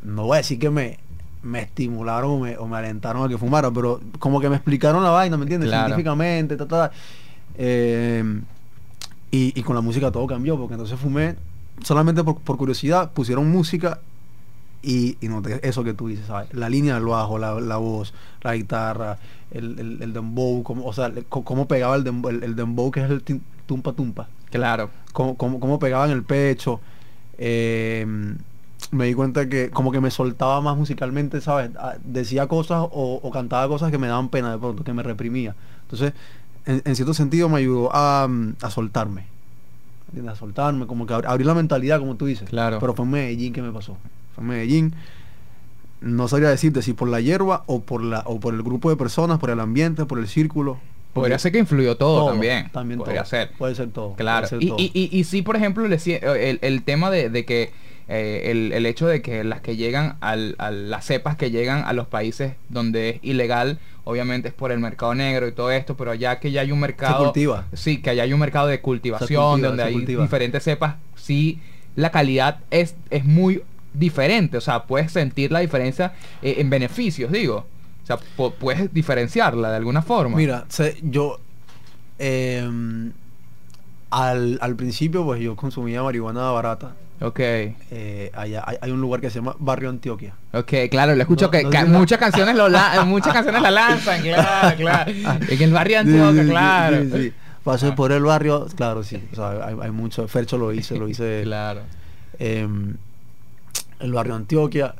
[0.02, 0.98] No voy a decir que me,
[1.42, 5.02] me estimularon o me, o me alentaron a que fumara, pero como que me explicaron
[5.02, 5.68] la vaina, ¿me entiendes?
[5.70, 5.86] Claro.
[5.86, 6.92] Científicamente, ta, ta, ta.
[7.56, 8.40] Eh,
[9.30, 11.34] y, y con la música todo cambió, porque entonces fumé
[11.82, 13.98] solamente por, por curiosidad, pusieron música
[14.84, 16.52] y, y noté eso que tú dices, ¿sabes?
[16.52, 19.18] La línea del bajo, la, la voz, la guitarra,
[19.50, 23.02] el, el, el dembow, cómo, o sea, cómo pegaba el dembow, el, el dembow que
[23.04, 23.22] es el
[23.66, 24.90] tumpa tumpa, Claro.
[25.12, 26.80] cómo, cómo, cómo pegaba en el pecho.
[27.38, 28.06] eh,
[28.90, 31.70] me di cuenta que como que me soltaba más musicalmente, ¿sabes?
[31.78, 35.02] Ah, Decía cosas o, o cantaba cosas que me daban pena de pronto, que me
[35.02, 35.56] reprimía.
[35.82, 36.12] Entonces,
[36.66, 38.28] en, en cierto sentido me ayudó a,
[38.62, 39.26] a soltarme.
[40.08, 40.34] ¿entiendes?
[40.34, 42.48] A soltarme, como que abr- abrir la mentalidad, como tú dices.
[42.48, 42.78] Claro.
[42.78, 43.96] Pero fue en Medellín que me pasó.
[44.34, 44.94] Fue en Medellín.
[46.00, 48.96] No sabría decirte si por la hierba o por la o por el grupo de
[48.96, 50.78] personas, por el ambiente, por el círculo.
[51.14, 52.68] Podría ser que influyó todo, todo, también.
[52.72, 53.30] También Podría todo.
[53.30, 53.52] ser.
[53.52, 54.14] Puede ser todo.
[54.16, 54.46] Claro.
[54.48, 54.76] ser Y, todo.
[54.80, 57.70] y, y, y sí, por ejemplo, le sie- el, el tema de, de que
[58.08, 61.84] eh, el, el hecho de que las que llegan al, a las cepas que llegan
[61.86, 65.96] a los países donde es ilegal, obviamente es por el mercado negro y todo esto,
[65.96, 67.22] pero allá que ya hay un mercado...
[67.24, 67.64] cultiva.
[67.72, 70.22] Sí, que allá hay un mercado de cultivación, cultiva, donde hay cultiva.
[70.24, 71.60] diferentes cepas, sí,
[71.96, 73.62] la calidad es, es muy
[73.94, 77.66] diferente, o sea, puedes sentir la diferencia eh, en beneficios, digo.
[78.02, 80.36] O sea, pu- puedes diferenciarla de alguna forma.
[80.36, 81.38] Mira, sé, yo
[82.18, 83.12] em,
[84.10, 86.92] al, al principio pues yo consumía marihuana barata.
[87.20, 87.38] Ok.
[87.40, 90.34] Eh, allá hay, hay un lugar que se llama Barrio Antioquia.
[90.52, 93.32] Ok, claro, le escucho No, que no ca- sé la- muchas canciones lo la- muchas
[93.32, 95.12] canciones la lanzan, claro, claro.
[95.48, 97.02] En el barrio Antioquia, Sí, claro.
[97.04, 97.32] sí, sí.
[97.62, 97.94] Pasé Ah.
[97.94, 99.22] por el barrio, claro, sí.
[99.32, 100.28] O sea, hay, hay mucho.
[100.28, 101.40] Fercho lo hice, lo hice.
[101.44, 101.80] Claro.
[102.38, 102.96] em,
[104.00, 104.94] el barrio Antioquia,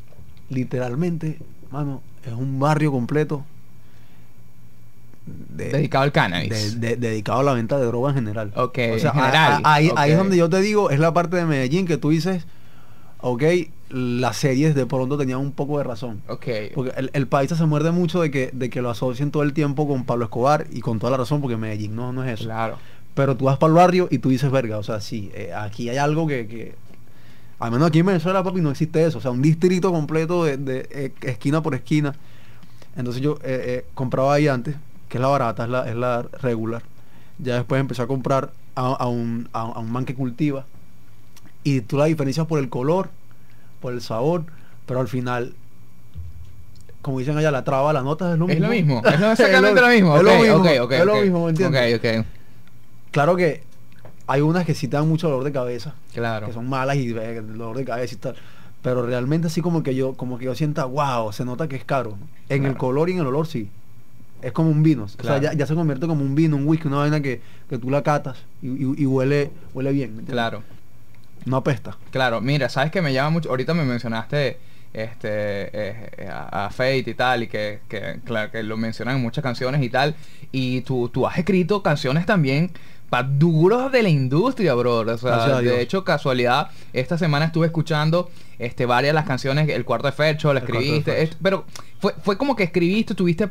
[0.51, 1.39] literalmente,
[1.71, 3.45] mano, es un barrio completo.
[5.27, 6.79] de- Dedicado al cannabis.
[6.81, 8.53] de- de- dedicado a la venta de droga en general.
[8.57, 10.99] Ok, O sea, en general, a- a- ahí, ahí es donde yo te digo, es
[11.01, 12.45] la parte de Medellín que tú dices,
[13.23, 13.43] ok,
[13.89, 16.21] las series de pronto tenían un poco de razón.
[16.29, 16.47] Ok.
[16.75, 19.55] Porque el, el país se muerde mucho de que, de que lo asocien todo el
[19.55, 22.45] tiempo con Pablo Escobar y con toda la razón, porque Medellín no, no es eso.
[22.45, 22.77] Claro.
[23.15, 25.89] Pero tú vas para el barrio y tú dices, verga, o sea, sí, eh, aquí
[25.89, 26.75] hay algo que, que-
[27.61, 29.19] Al menos aquí en Venezuela, papi, no existe eso.
[29.19, 32.15] O sea, un distrito completo de, de, eh, esquina por esquina.
[32.97, 34.77] Entonces yo eh, eh, compraba ahí antes,
[35.09, 36.83] que es la barata, es la, es la regular.
[37.39, 40.67] Ya después empecé a comprar a, a un, a, a un man que cultiva.
[41.63, 43.09] Y tú la diferencias por el color,
[43.81, 44.45] por el sabor,
[44.87, 45.55] pero al final,
[47.03, 48.67] como dicen allá, la traba, la nota es lo Es mismo.
[48.67, 50.17] lo mismo, es exactamente lo mismo.
[50.17, 51.23] Es lo mismo, es lo ok.
[51.23, 51.97] mismo, ¿me entiendes?
[51.99, 52.27] Ok, ok.
[53.13, 53.63] Claro que
[54.27, 56.47] hay unas que sí te dan mucho dolor de cabeza, Claro.
[56.47, 58.37] que son malas y eh, el dolor de cabeza y tal.
[58.83, 61.85] Pero realmente así como que yo, como que yo sienta, wow, se nota que es
[61.85, 62.17] caro.
[62.49, 63.69] En el color y en el olor sí.
[64.43, 65.05] Es como un vino.
[65.05, 67.79] O sea, ya, ya se convierte como un vino, un whisky, una vaina que, que
[67.79, 70.11] tú la catas y, y- y huele, huele bien.
[70.15, 70.33] ¿me entiendes?
[70.35, 70.63] Claro.
[71.47, 71.97] No apesta.
[72.11, 73.49] Claro, mira, sabes que me llama mucho.
[73.49, 74.59] Ahorita me mencionaste
[74.93, 75.19] este
[75.73, 79.43] eh, a, a Fate y tal, y que, que, claro, que lo mencionan en muchas
[79.43, 80.15] canciones y tal.
[80.53, 82.71] Y tú, tú has escrito canciones también
[83.11, 85.01] pa duros de la industria, bro.
[85.01, 89.85] O sea, de hecho, casualidad, esta semana estuve escuchando este varias de las canciones, El
[89.85, 91.65] Cuarto de Fercho, la escribiste, es- pero
[91.99, 93.49] fue, fue como que escribiste, tuviste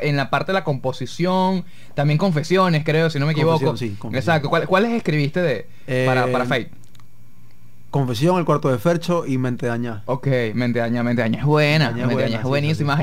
[0.00, 1.64] en la parte de la composición,
[1.94, 3.64] también confesiones, creo, si no me equivoco.
[3.64, 4.18] Confesión, sí, confesión.
[4.36, 4.48] Exacto.
[4.48, 5.66] ¿Cuál- ¿Cuáles escribiste de
[6.06, 6.70] para, Eh, para Fate?
[7.98, 10.02] Confesión, el cuarto de Fercho y Mente Dañada.
[10.06, 12.96] Ok, Mente Daña, Mente Daña es buena, Mente Daña es buena, Daña buenísima.
[12.96, 13.02] sí,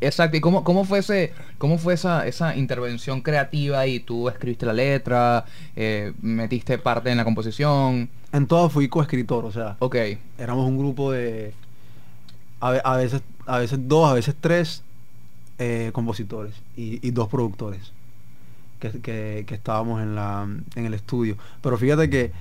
[0.00, 4.28] Y- exacto, ¿y cómo, cómo fue ese, cómo fue esa, esa intervención creativa y tú
[4.28, 5.44] escribiste la letra,
[5.76, 8.08] eh, metiste parte en la composición?
[8.32, 9.96] En todas fui coescritor, o sea, Ok,
[10.38, 11.54] éramos un grupo de
[12.60, 14.82] a, a veces a veces dos, a veces tres
[15.58, 17.92] eh, compositores y, y dos productores
[18.80, 21.36] que, que- que estábamos en la en el estudio.
[21.62, 22.32] Pero fíjate que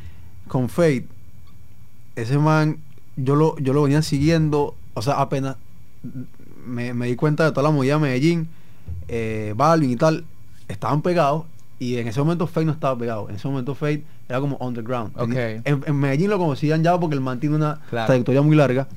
[0.47, 1.05] con Fate
[2.15, 2.77] ese man
[3.15, 5.55] yo lo yo lo venía siguiendo, o sea, apenas
[6.65, 8.47] me, me di cuenta de toda la movida de Medellín,
[9.07, 10.25] eh, Balvin y tal,
[10.67, 11.45] estaban pegados
[11.79, 13.29] y en ese momento Fate no estaba pegado.
[13.29, 15.13] En ese momento Fate era como underground.
[15.15, 15.61] Tenía- Ok.
[15.65, 18.07] En, en Medellín lo conocían ya porque el man tiene una Claro.
[18.07, 18.87] trayectoria muy larga,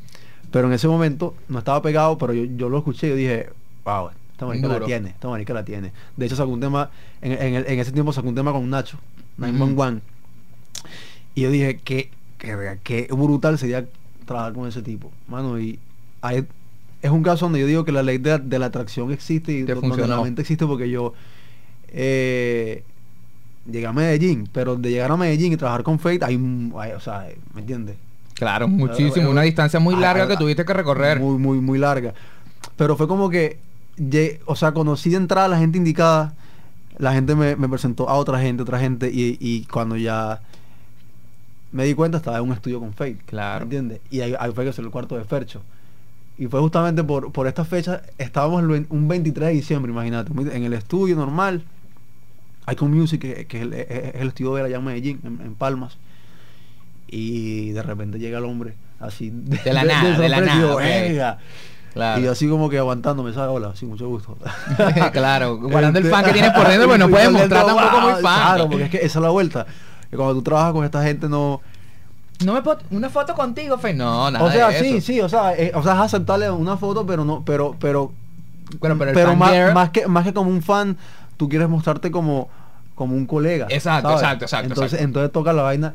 [0.51, 3.51] pero en ese momento no estaba pegado, pero yo, yo lo escuché y yo dije,
[3.85, 5.93] wow, esta marica la tiene, esta marica la tiene.
[6.17, 8.69] De hecho sacó un tema, en, en el- en ese tiempo sacó un tema con
[8.71, 8.99] Nacho,
[9.39, 10.01] 911.
[11.35, 13.87] Y yo dije, qué, qué, qué brutal sería
[14.25, 15.11] trabajar con ese tipo.
[15.29, 15.79] Mano, y
[16.21, 16.47] hay-
[17.03, 19.63] es un caso donde yo digo que la ley de, de la atracción existe y
[19.63, 21.13] donde la mente existe porque yo
[21.89, 22.83] eh,
[23.71, 26.35] llegué a Medellín, pero de llegar a Medellín y trabajar con Fate, hay,
[26.79, 27.97] hay- o sea, ¿me entiendes?
[28.35, 31.19] claro, muchísimo, eh, una distancia muy ah, larga ah, que tuviste que recorrer.
[31.21, 32.13] Muy, muy, muy larga.
[32.77, 33.59] Pero fue como que,
[34.45, 36.35] o sea, conocí de entrada a la gente indicada,
[36.99, 40.41] la gente me, me presentó a otra gente, otra gente, y, y cuando ya
[41.77, 43.19] me di cuenta estaba en un estudio con Fate.
[43.27, 43.67] Claro.
[44.11, 45.63] Y ahí, ahí fue que salió el cuarto de Fercho.
[46.39, 50.73] Y fue justamente por, por esta fecha, estábamos un 23 de diciembre, imagínate, en el
[50.73, 51.63] estudio normal.
[52.71, 55.41] Icon Music, que, que es, el, es- es el estudio de allá en Medellín, en,
[55.41, 55.97] en Palmas.
[57.09, 59.31] Y de repente llega el hombre, así.
[59.65, 60.81] De la nada, de la nada, yo, ok.
[60.83, 61.39] "Venga".
[61.95, 62.21] Claro.
[62.21, 63.49] Y yo así como que aguantándome, ¿sabes?
[63.57, 64.37] Hola, sí, mucho gusto.
[65.13, 68.01] claro, guardando el Este, fan que tienes por dentro, pues no puedes mostrar tampoco "Wow",
[68.03, 68.21] muy fan.
[68.23, 69.67] Claro, porque es que esa es la vuelta.
[70.11, 71.61] Que cuando tú trabajas con esta gente no...
[72.45, 73.95] No me puedo, una foto contigo, Fe.
[73.95, 75.07] No, nada o sea, de sí, eso.
[75.07, 78.13] sí, o sea, eh, o sea, es aceptarle una foto, pero no, pero, pero,
[78.81, 80.99] Pero, pero, el más, más que, más que como un fan,
[81.39, 82.49] tú quieres mostrarte como,
[82.95, 83.67] como un colega.
[83.71, 84.23] Exacto, ¿sabes?
[84.23, 85.05] exacto, exacto, Entonces, exacto.
[85.05, 85.95] entonces toca la vaina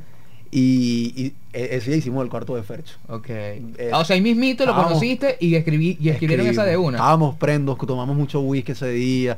[0.49, 2.95] y, y e- ese día hicimos el cuarto de Fercho.
[3.07, 3.29] Ok.
[3.29, 6.69] Eh, Ah, o sea, ahí mismito lo estábamos- conociste y escribí y escribieron esa de
[6.71, 6.87] Escribimos.
[6.89, 6.97] una.
[6.97, 9.37] Estábamos prendos, tomamos mucho whisky ese día.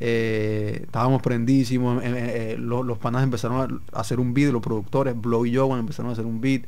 [0.00, 2.02] Eh, estábamos prendísimos.
[2.02, 2.08] eh,
[2.52, 6.08] eh, los, los panas empezaron a, hacer un beat, los productores, Blow y Jovan empezaron
[6.08, 6.62] a hacer un beat.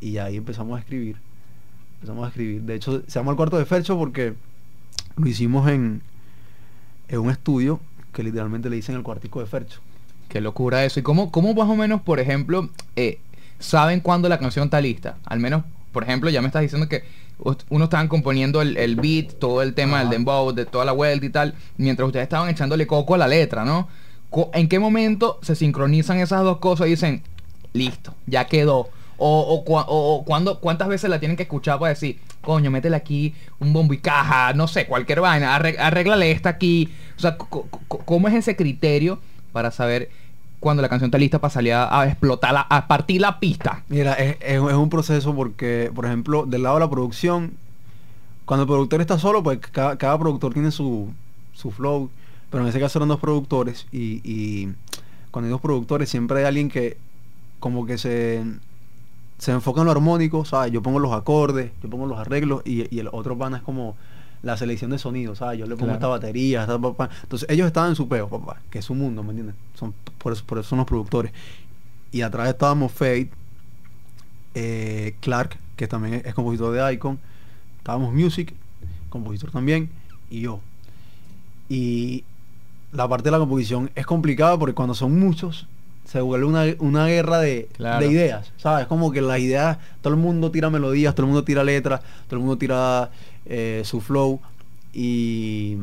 [0.00, 1.16] Y ahí empezamos a escribir.
[1.96, 2.62] Empezamos a escribir.
[2.62, 4.34] De hecho, se llama el cuarto de Fercho porque
[5.16, 6.00] lo hicimos en,
[7.08, 7.80] en un estudio
[8.12, 9.80] que literalmente le dicen el cuartico de Fercho.
[10.28, 11.00] Qué locura eso.
[11.00, 12.70] ¿Y cómo, cómo más o menos, por ejemplo,
[13.58, 15.18] saben cuándo la canción está lista?
[15.24, 17.02] Al menos, por ejemplo, ya me estás diciendo que
[17.68, 21.24] uno estaban componiendo el, el beat, todo el tema del dembow, de toda la vuelta
[21.26, 23.88] y tal, mientras ustedes estaban echándole coco a la letra, ¿no?
[24.54, 27.22] ¿En qué momento se sincronizan esas dos cosas y dicen,
[27.72, 28.88] listo, ya quedó?
[29.22, 32.70] O, o, cua- o- o cuándo- cuántas veces la tienen que escuchar para decir, coño,
[32.70, 36.88] métele aquí un bombo y caja, no sé, cualquier vaina, arreg- arréglale esta aquí.
[37.16, 39.18] O sea, ¿cómo es ese criterio
[39.52, 40.08] para saber
[40.60, 43.82] cuando la canción está lista para salir a, a explotar, a partir la pista?
[43.88, 47.52] Mira, es, es- es un proceso porque, por ejemplo, del lado de la producción,
[48.44, 51.08] cuando el productor está solo, pues cada, cada productor tiene su,
[51.54, 52.10] su flow,
[52.50, 54.68] pero en ese caso eran dos productores y, y
[55.30, 56.96] cuando hay dos productores siempre hay alguien que
[57.60, 58.44] como que se,
[59.38, 60.72] se enfoca en lo armónico, ¿sabes?
[60.72, 63.96] Yo pongo los acordes, yo pongo los arreglos y, y el otro pana es como
[64.42, 65.58] la selección de sonido, ¿sabes?
[65.58, 65.94] Yo le pongo Claro.
[65.94, 69.30] esta batería, esta, entonces ellos estaban en su peo, papá, que es su mundo, ¿me
[69.30, 69.54] entiendes?
[69.74, 71.32] Son, por, eso, por eso son los productores.
[72.12, 73.30] Y atrás estábamos Fate,
[74.54, 77.18] eh, Clark, que también es compositor de Icon,
[77.78, 78.54] estábamos Music,
[79.10, 79.90] compositor también,
[80.30, 80.60] y yo.
[81.68, 82.24] Y
[82.92, 85.66] la parte de la composición es complicada porque cuando son muchos,
[86.10, 88.04] se vuelve una, una guerra de, Claro.
[88.04, 88.86] de ideas, ¿sabes?
[88.86, 92.36] Como que las ideas, todo el mundo tira melodías, todo el mundo tira letras, todo
[92.36, 93.10] el mundo tira
[93.46, 94.40] eh, su flow
[94.92, 95.76] y,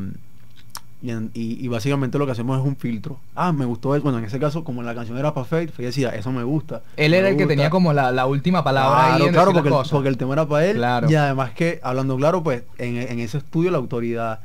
[1.02, 3.20] y, y- básicamente lo que hacemos es un filtro.
[3.36, 4.04] Ah, me gustó eso.
[4.04, 6.82] Bueno, en ese caso, como la canción era perfect, yo decía, eso me gusta.
[6.98, 7.56] Él era el que gusta".
[7.56, 10.46] tenía como la, la última palabra Claro, ahí en claro, el, porque el tema era
[10.48, 10.76] para él.
[10.78, 11.10] Claro.
[11.10, 14.40] Y además que, hablando claro, pues en, en ese estudio la autoridad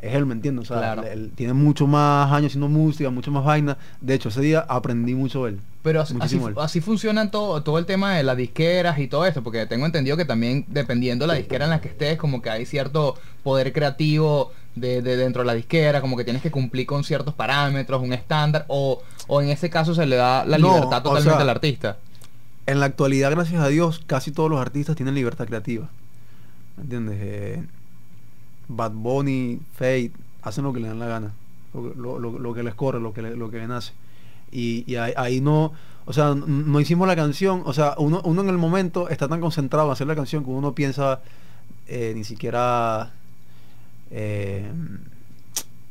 [0.00, 0.70] es él, ¿me entiendes?
[0.70, 1.02] O sea, Claro.
[1.02, 3.76] él, él tiene mucho más años haciendo música, mucho más vaina.
[4.00, 5.60] De hecho, ese día aprendí mucho de él.
[5.82, 6.54] Pero así, él.
[6.58, 10.16] así funciona todo, todo el tema de las disqueras y todo esto, porque tengo entendido
[10.16, 13.72] que también dependiendo de la disquera en la que estés, como que hay cierto poder
[13.72, 18.02] creativo de, de dentro de la disquera, como que tienes que cumplir con ciertos parámetros,
[18.02, 21.30] un estándar, o, o en ese caso se le da la No, libertad o totalmente
[21.36, 21.96] sea, al artista.
[22.66, 25.88] En la actualidad, gracias a Dios, casi todos los artistas tienen libertad creativa.
[26.76, 27.16] ¿Me entiendes?
[27.20, 27.62] Eh,
[28.70, 31.32] Bad Bunny, Fate, hacen lo que le dan la gana.
[31.74, 33.92] Lo, lo- lo- que les corre, lo que, le- lo que les nace.
[34.52, 35.72] Y, y ahí, ahí no,
[36.06, 39.40] o sea, no hicimos la canción, o sea, uno, uno en el momento está tan
[39.40, 41.20] concentrado en hacer la canción que uno no piensa
[41.86, 43.12] eh, ni siquiera
[44.10, 44.68] eh,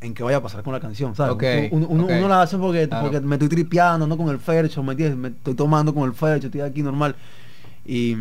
[0.01, 1.69] en qué vaya a pasar con la canción, ¿sabes?
[1.71, 2.11] Uno, uno- ok.
[2.17, 3.03] uno la hace porque, Claro.
[3.09, 5.17] porque me estoy tripeando, no con el fercho, ¿me entiendes?
[5.17, 7.15] Me estoy tomando con el fercho, estoy aquí normal.
[7.85, 8.15] Y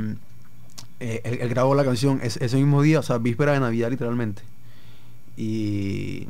[1.01, 3.91] eh, él, él grabó la canción ese, ese mismo día, o sea, víspera de Navidad
[3.91, 4.43] literalmente.
[5.37, 6.27] Y,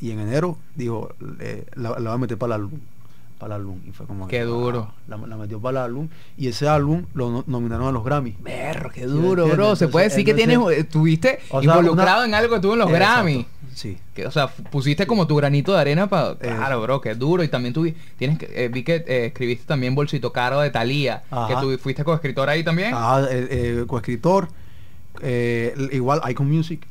[0.00, 2.80] y en enero dijo, eh, la, la va a meter para el álbum.
[3.38, 3.80] Para el álbum.
[3.86, 4.92] Y fue como Qué que, duro.
[5.08, 6.08] La, la metió para el álbum.
[6.36, 8.36] Y ese álbum lo no- nominaron a los Grammy.
[8.40, 9.76] Berro, qué duro, bro.
[9.76, 12.72] Se puede Entonces, decir que tienes, estuviste O sea, involucrado una- en algo que tuvo
[12.74, 13.04] en los Exacto.
[13.74, 13.98] Sí.
[14.14, 16.32] Que, o sea, pusiste como tu granito de arena para...
[16.32, 16.36] Eh.
[16.40, 17.42] Claro, bro, qué duro.
[17.42, 18.48] Y también tú tienes que...
[18.54, 21.24] eh, vi que eh, escribiste también Bolsito Caro de Thalía.
[21.48, 22.92] Que tú fuiste coescritor ahí también.
[22.94, 23.26] Ah,
[23.86, 24.48] coescritor.
[25.90, 26.86] igual Icon Music.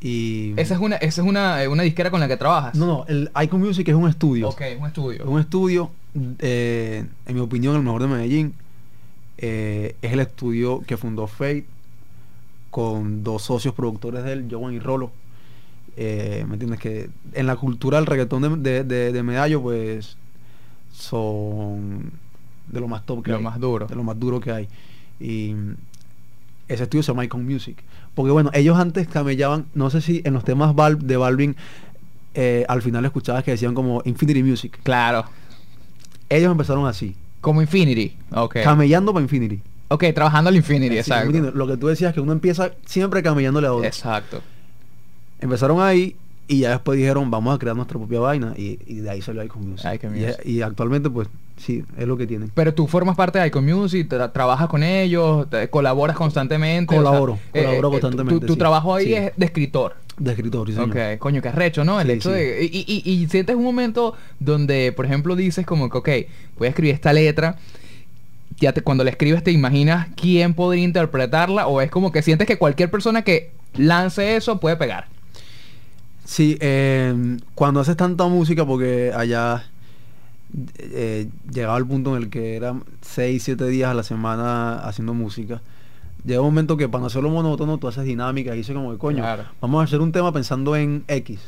[0.00, 0.54] Y...
[0.56, 2.74] Esa es una esa es una, una disquera con la que trabajas.
[2.74, 4.48] No, no, el Icon Music es un estudio.
[4.48, 5.22] Ok, un estudio.
[5.22, 8.54] Es un estudio, en mi opinión, el mejor de Medellín.
[9.36, 11.66] Es el estudio que fundó Fate
[12.70, 15.10] con dos socios productores de él, Joan y Rolo.
[16.00, 16.78] Eh, ¿Me entiendes?
[16.78, 20.16] Que en la cultura del reggaetón de, de, de- de Medallo, pues
[20.92, 22.12] son
[22.68, 23.42] de lo más top que Lo hay.
[23.42, 23.86] más duro.
[23.86, 24.68] De lo más duro que hay.
[25.20, 25.54] Y
[26.68, 27.78] ese estudio se llama Icon Music.
[28.14, 31.56] Porque bueno, ellos antes camellaban, no sé si en los temas Val- de Balvin,
[32.34, 34.78] eh, al final escuchabas que decían como Infinity Music.
[34.82, 35.24] Claro.
[36.28, 38.16] Ellos empezaron así, Como Infinity.
[38.32, 38.56] Ok.
[38.62, 39.60] camellando para Infinity.
[39.88, 41.50] ok, trabajando al Infinity, Sí, ¿me exacto.
[41.56, 43.86] Lo que tú decías que uno empieza siempre camellándole a otro.
[43.86, 44.42] Exacto.
[45.40, 48.54] Empezaron ahí y ya después dijeron, vamos a crear nuestra propia vaina.
[48.56, 49.86] Y, y de ahí salió Icon Music.
[49.94, 50.40] Icon Y- Music.
[50.46, 52.50] Y, actualmente, pues, sí, es lo que tienen.
[52.54, 56.94] Pero tú formas parte de Icon Music, tra- trabajas con ellos, te- colaboras constantemente.
[56.96, 59.14] o sea, Colaboro, colaboro tu- constantemente, Tu, sí, trabajo ahí sí.
[59.14, 59.96] es de escritor.
[60.16, 60.90] De escritor, sí, señor.
[60.90, 62.00] Ok, coño, qué arrecho, ¿no?
[62.00, 62.36] El Sí, hecho sí.
[62.40, 62.64] de...
[62.64, 66.08] Y, y- y sientes un momento donde, por ejemplo, dices como que, ok,
[66.58, 67.56] voy a escribir esta letra.
[68.60, 72.48] Ya te, cuando la escribes te imaginas quién podría interpretarla o es como que sientes
[72.48, 75.06] que cualquier persona que lance eso puede pegar.
[76.28, 79.64] Sí, eh, cuando haces tanta música, porque allá
[80.76, 85.14] eh, llegaba el punto en el que eran 6, 7 días a la semana haciendo
[85.14, 85.62] música.
[86.26, 88.98] Llega un momento que para no hacerlo monótono, tú haces dinámica y dices como que
[88.98, 89.44] coño, Claro.
[89.62, 91.40] vamos a hacer un tema pensando en X.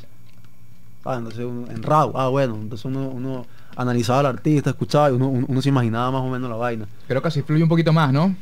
[1.04, 3.44] Ah, entonces un- en RAW, ah bueno, entonces uno, uno
[3.76, 6.86] analizaba al artista, escuchaba y uno, uno- uno se imaginaba más o menos la vaina.
[7.06, 8.34] Creo que así fluye un poquito más, ¿no?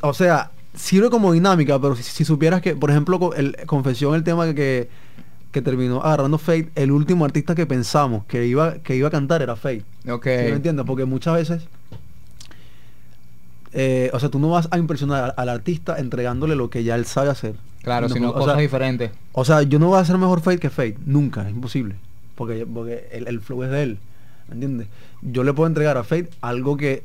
[0.00, 4.24] O sea, sirve como dinámica, pero si, si supieras que, por ejemplo, el, Confesión, el
[4.24, 4.88] tema que, que
[5.62, 9.56] terminó agarrando Fate, el último artista que pensamos que iba, que iba a cantar era
[9.56, 9.84] Fate.
[10.08, 10.24] Ok.
[10.24, 10.84] ¿Sí me entiendes?
[10.86, 11.68] Porque muchas veces,
[13.72, 16.94] eh, o sea, tú no vas a impresionar al, al artista entregándole lo que ya
[16.94, 17.54] él sabe hacer.
[17.82, 19.10] Claro, No, sino cosas sea, diferentes.
[19.32, 21.96] O sea, yo no voy a hacer mejor Fate que Fate, nunca, es imposible.
[22.34, 23.98] Porque, porque el, el flow es de él,
[24.48, 24.88] ¿me entiendes?
[25.22, 27.04] Yo le puedo entregar a Fate algo que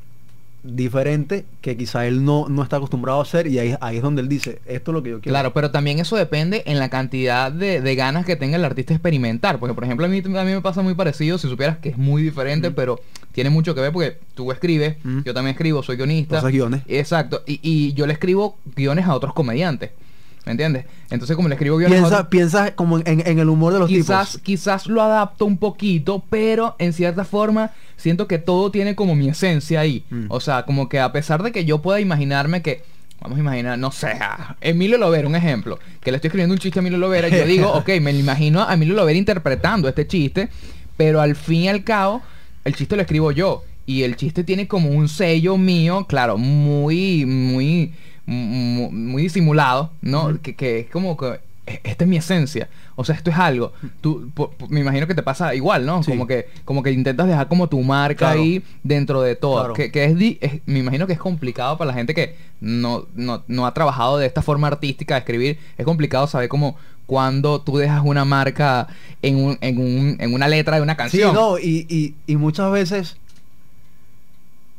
[0.64, 4.22] diferente que quizá él no, no está acostumbrado a hacer y ahí, ahí es donde
[4.22, 5.34] él dice, esto es lo que yo quiero.
[5.34, 8.94] Claro, pero también eso depende en la cantidad de, de ganas que tenga el artista
[8.94, 9.60] experimentar.
[9.60, 11.98] Porque, por ejemplo, a mí, a mí me pasa muy parecido, si supieras que es
[11.98, 12.74] muy diferente, Mm.
[12.74, 13.00] pero
[13.32, 15.22] tiene mucho que ver porque tú escribes, Mm.
[15.24, 16.42] yo también escribo, soy guionista.
[16.42, 16.82] Guiones.
[16.88, 19.92] Exacto, y, y yo le escribo guiones a otros comediantes.
[20.50, 20.86] ¿Me entiendes?
[21.12, 24.32] Entonces, como le escribo guiones Piensa, piensa como en, en el humor de los quizás,
[24.32, 24.42] tipos.
[24.44, 29.30] quizás lo adapto un poquito, pero en cierta forma siento que todo tiene como mi
[29.30, 30.04] esencia ahí.
[30.10, 30.26] Mm.
[30.30, 32.82] O sea, como que a pesar de que yo pueda imaginarme que,
[33.22, 36.60] vamos a imaginar, no sé, a Emilio Lovera, un ejemplo, que le estoy escribiendo un
[36.60, 39.88] chiste a Emilio Lovera, y yo digo, ok, me lo imagino a Emilio Lovera interpretando
[39.88, 40.50] este chiste,
[40.98, 42.24] pero al fin y al cabo,
[42.66, 43.64] el chiste lo escribo yo.
[43.86, 50.40] Y el chiste tiene como un sello mío, claro, muy, muy, mu- muy disimulado, ¿no?
[50.42, 52.70] Que, que es como que e- esta es mi esencia.
[52.96, 53.72] O sea, esto es algo.
[54.02, 56.04] Tú, po- po- me imagino que te pasa igual, ¿no?
[56.04, 56.12] Sí.
[56.12, 58.42] Como que como que intentas dejar como tu marca Claro.
[58.42, 59.60] ahí dentro de todo.
[59.60, 59.74] Claro.
[59.74, 63.06] Que, que es, di- es- me imagino que es complicado para la gente que no,
[63.16, 65.58] no, no ha trabajado de esta forma artística de escribir.
[65.78, 68.88] Es complicado saber cómo cuando tú dejas una marca
[69.24, 71.34] en, un, en, un, en una letra de una Sí, canción.
[71.34, 73.18] no, y, y, y muchas veces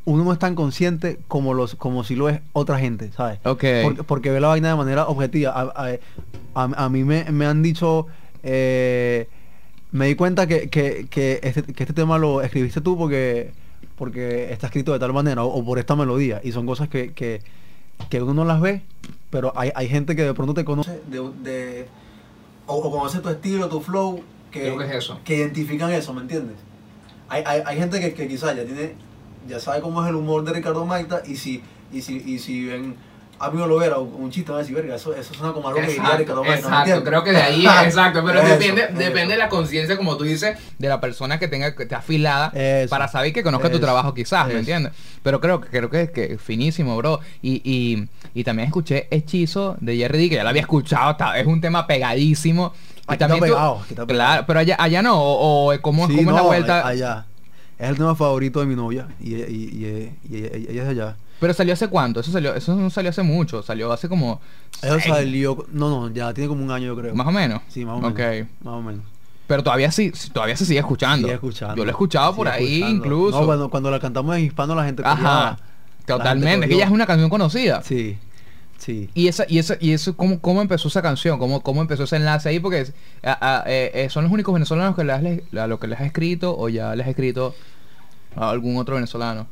[0.05, 3.39] uno no es tan consciente como los como si lo es otra gente, ¿sabes?
[3.43, 5.51] Porque, porque ve la vaina de manera objetiva.
[5.51, 5.97] A, a-
[6.55, 8.07] a- a mí me, me han dicho,
[8.43, 9.27] eh,
[9.91, 13.51] me di cuenta que, que, que, este, que este tema lo escribiste tú porque
[13.97, 16.41] porque está escrito de tal manera o, o por esta melodía.
[16.43, 17.41] Y son cosas que, que,
[18.09, 18.81] que uno no las ve,
[19.29, 21.87] pero hay, hay gente que de pronto te conoce de, de
[22.65, 25.19] o, o conoce tu estilo, tu flow, que, Creo que es eso.
[25.23, 26.55] que identifican eso, ¿me entiendes?
[27.29, 28.93] Hay, hay, hay gente que, que quizás ya tiene,
[29.47, 32.65] ya sabe cómo es el humor de Ricardo Maita y si, y si, y si
[32.65, 32.95] ven
[33.39, 35.87] amigo Lovera o un chiste van a decir, verga, eso, eso suena como algo que
[35.87, 38.93] diría Ricardo Maita, ¿me exacto, creo que de ahí, exacto, pero Eso, depende, eso.
[38.99, 42.49] depende de la conciencia, como tú dices, de la persona que tenga que esté afilada
[42.53, 42.91] Eso.
[42.91, 44.93] para saber que conozca tu trabajo quizás, ¿me entiendes?
[45.23, 47.19] Pero creo que creo que es que finísimo, bro.
[47.41, 48.07] Y, y,
[48.39, 51.87] y también escuché Hechizo de Jerry D, que ya lo había escuchado, es un tema
[51.87, 52.73] pegadísimo.
[53.09, 56.05] Y Aquí está tú- pegado, aquí está claro, pero allá, allá no, o, o cómo,
[56.07, 56.87] Sí, cómo es la no, vuelta.
[56.87, 57.25] Allá.
[57.81, 61.15] Es el tema favorito de mi novia y, y, y- y- y ella es allá.
[61.39, 64.39] Pero salió hace cuánto, eso salió, eso no salió hace mucho, salió hace como
[64.83, 67.15] Eso seis, salió, no, no, ya tiene como un año yo creo.
[67.15, 67.61] más o menos.
[67.67, 68.13] Sí, más o menos.
[68.13, 68.47] Ok.
[68.63, 69.03] Más o menos.
[69.47, 71.27] Pero todavía sí, todavía se sigue escuchando.
[71.27, 71.75] Sigue escuchando.
[71.75, 72.95] Yo lo he escuchado por ahí escuchando.
[73.05, 73.39] incluso.
[73.41, 75.57] No, cuando, cuando la cantamos en hispano la gente Ajá.
[76.05, 77.81] Totalmente, es que ya es una canción conocida.
[77.83, 78.17] Sí,
[78.81, 79.09] sí.
[79.13, 81.37] Y esa, y esa, y eso, ¿cómo, cómo empezó esa canción?
[81.39, 82.59] ¿Cómo, cómo empezó ese enlace ahí?
[82.59, 85.87] Porque es- a- a- eh, eh, son los únicos venezolanos que les, a lo que
[85.87, 87.53] les has escrito o ya les has escrito
[88.35, 89.47] a algún otro venezolano.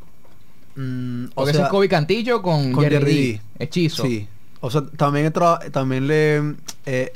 [0.75, 3.21] Mm, o Porque sea, es Kobe Cantillo con, con Jerry, Jerry D.
[3.21, 3.41] D.
[3.65, 4.03] Hechizo.
[4.03, 4.27] Sí.
[4.61, 6.55] O sea, también, he también le
[6.85, 7.13] he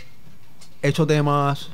[0.81, 1.69] hecho temas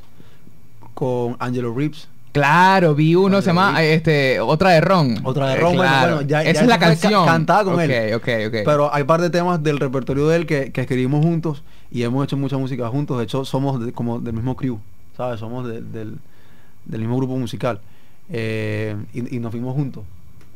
[0.94, 2.08] con Angelo Reeves.
[2.32, 3.98] Claro, vi uno, se llama Reeves.
[3.98, 5.16] este, Otra de Ron.
[5.24, 6.14] Otra de Eh, Ron, bueno, claro.
[6.18, 7.26] bueno, ya- Esa ya es la ca- canción.
[7.26, 8.14] cantada con él.
[8.14, 11.64] Ok, ok, Pero hay par de temas del repertorio de él que, que escribimos juntos
[11.92, 13.18] y hemos hecho mucha música juntos.
[13.18, 14.80] De hecho, somos de- como del mismo crew,
[15.18, 15.40] ¿sabes?
[15.40, 16.18] Somos de- del,
[16.86, 17.80] del mismo grupo musical.
[18.32, 20.04] Eh, y, y nos fuimos juntos.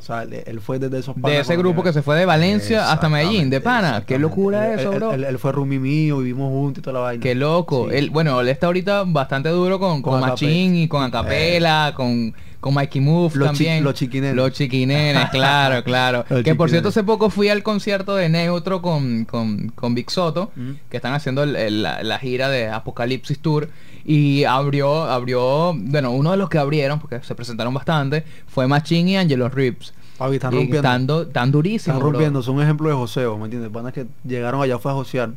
[0.04, 2.92] O sea, él, él fue desde esos De ese grupo que se fue de Valencia
[2.92, 4.04] hasta Medellín, de pana.
[4.06, 5.14] Qué locura Él- eso, bro.
[5.14, 7.24] Él, él fue roomie mío, vivimos juntos y toda la vaina.
[7.24, 7.88] Qué loco.
[7.90, 7.96] Sí.
[7.96, 12.34] Él, bueno, él está ahorita bastante duro con, con, Con Machín y con Acapela, con,
[12.60, 13.84] con Mikey Move Los chi- también.
[13.86, 14.36] los chiquinenes.
[14.36, 16.26] Los chiquinenes, claro, claro.
[16.28, 20.12] Los que por cierto, hace poco fui al concierto de Neutro con, con, con Big
[20.12, 20.72] Soto, Mm.
[20.90, 23.70] que están haciendo el- el- la, la gira de Apocalipsis Tour.
[24.06, 29.08] Y abrió, abrió, bueno, uno de los que abrieron, porque se presentaron bastante, fue Machín
[29.08, 29.94] y Angelo Rips.
[30.18, 30.78] Papi, están Y rompiendo.
[30.78, 31.82] Están, do- están durísimos.
[31.88, 32.12] Están bro.
[32.12, 33.72] rompiendo, son un ejemplo de joseo, ¿me entiendes?
[33.72, 35.32] Panas que llegaron allá fue a josear,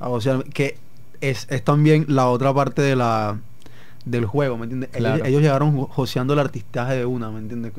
[0.00, 0.76] a josear, que
[1.20, 3.38] es, es también la otra parte de la
[4.04, 4.90] del juego, ¿me entiendes?
[4.94, 5.24] Ellos- Claro.
[5.24, 7.72] Ellos, llegaron jo- joseando el artistaje de una, ¿me entiendes?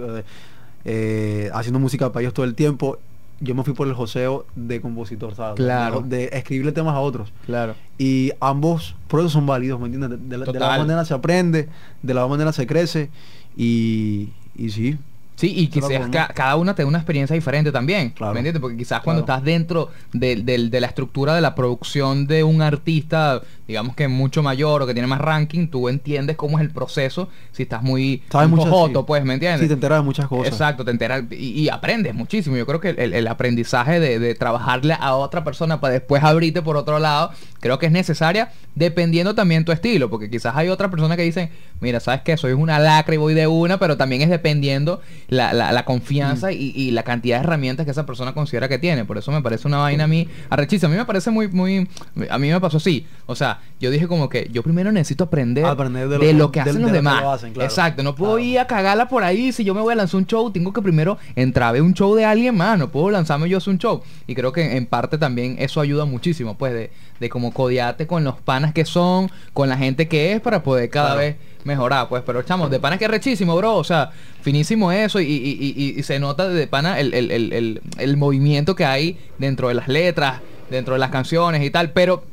[0.84, 3.00] Eh, haciendo música para ellos todo el tiempo.
[3.42, 5.56] Yo me fui por el joseo de compositor, ¿sabes?
[5.56, 6.02] Claro.
[6.02, 7.34] De, de escribirle temas a otros.
[7.46, 7.76] Claro.
[7.98, 10.12] Y ambos procesos son válidos, ¿me entiendes?
[10.12, 11.68] De, de la, de la manera se aprende,
[12.02, 13.10] de la manera se crece
[13.58, 14.98] y, y sí.
[15.36, 15.92] Sí, y quizás
[16.34, 18.12] cada una te da una experiencia diferente también.
[18.12, 18.34] Claro.
[18.34, 18.62] ¿Me entiendes?
[18.62, 19.40] Porque quizás cuando Claro.
[19.40, 24.44] estás dentro de, de la estructura de la producción de un artista, digamos que mucho
[24.44, 27.30] mayor o que tiene más ranking, tú entiendes cómo es el proceso.
[27.52, 28.94] Si estás muy Sabes muchas- sí.
[29.08, 29.62] pues, ¿me entiendes?
[29.62, 30.52] Sí, te enteras de muchas cosas.
[30.54, 32.56] Exacto, te enteras y, y aprendes muchísimo.
[32.58, 36.62] Yo creo que el, el aprendizaje de, de trabajarle a otra persona para después abrirte
[36.62, 40.92] por otro lado, creo que es necesaria dependiendo también tu estilo, porque quizás hay otras
[40.92, 41.50] personas que dicen,
[41.80, 42.36] mira, ¿sabes qué?
[42.38, 46.52] Soy una lacra y voy de una, pero también es dependiendo la, la- la confianza
[46.52, 49.06] y, y la cantidad de herramientas que esa persona considera que tiene.
[49.06, 50.90] Por eso me parece una vaina a mí arrechísima.
[50.90, 51.88] A mí me parece muy, muy...
[52.30, 53.08] A mí me pasó así.
[53.26, 56.62] O sea, yo dije como que yo primero necesito aprender, Aprender de de, lo- que
[56.62, 57.22] hacen de los demás.
[57.22, 57.68] lo hacen, claro.
[57.70, 58.46] Exacto, no puedo Claro.
[58.48, 59.52] ir a cagarla por ahí.
[59.52, 61.94] Si yo me voy a lanzar un show, tengo que primero entrar a ver un
[61.94, 62.80] show de alguien más.
[62.80, 64.02] No puedo lanzarme yo a hacer un show.
[64.28, 68.24] Y creo que en parte también eso ayuda muchísimo, pues, de, de como codearte con
[68.24, 71.20] los panas que son, con la gente que es, para poder cada Claro.
[71.22, 71.36] vez
[71.66, 72.08] mejorar.
[72.10, 73.76] Pues, pero chamos, de panas que es rechísimo, bro.
[73.76, 75.20] O sea, finísimo eso.
[75.20, 79.68] Y, y- y- se nota de pana el- el- el- el movimiento que hay dentro
[79.68, 81.92] de las letras, dentro de las canciones y tal.
[81.92, 82.24] Pero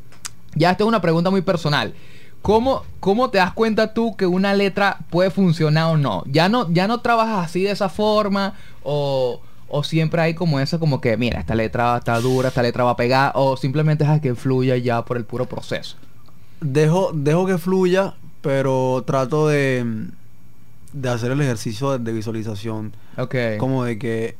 [0.54, 1.94] ya esto es una pregunta muy personal.
[2.42, 6.24] ¿Cómo, ¿Cómo te das cuenta tú que una letra puede funcionar o no?
[6.26, 8.54] ¿Ya no, ya no trabajas así de esa forma?
[8.82, 12.82] ¿O, o siempre hay como esa como que, mira, esta letra está dura, esta letra
[12.82, 13.30] va a pegar?
[13.36, 15.96] ¿O simplemente dejas que fluya ya por el puro proceso?
[16.60, 20.08] Dejo, dejo que fluya, pero trato de,
[20.92, 22.92] de hacer el ejercicio de, de visualización.
[23.18, 23.36] Ok.
[23.58, 24.36] Como de que,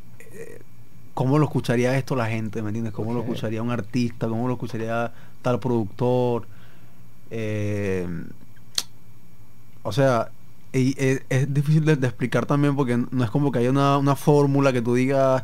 [1.14, 2.62] ¿cómo lo escucharía esto la gente?
[2.62, 2.92] ¿Me entiendes?
[2.92, 4.28] ¿Cómo lo escucharía un artista?
[4.28, 6.46] ¿Cómo lo escucharía tal productor?
[7.30, 8.06] Eh,
[9.82, 10.30] o sea,
[10.72, 13.98] y, eh, es difícil de, de explicar también porque no es como que haya una,
[13.98, 15.42] una fórmula que tú digas,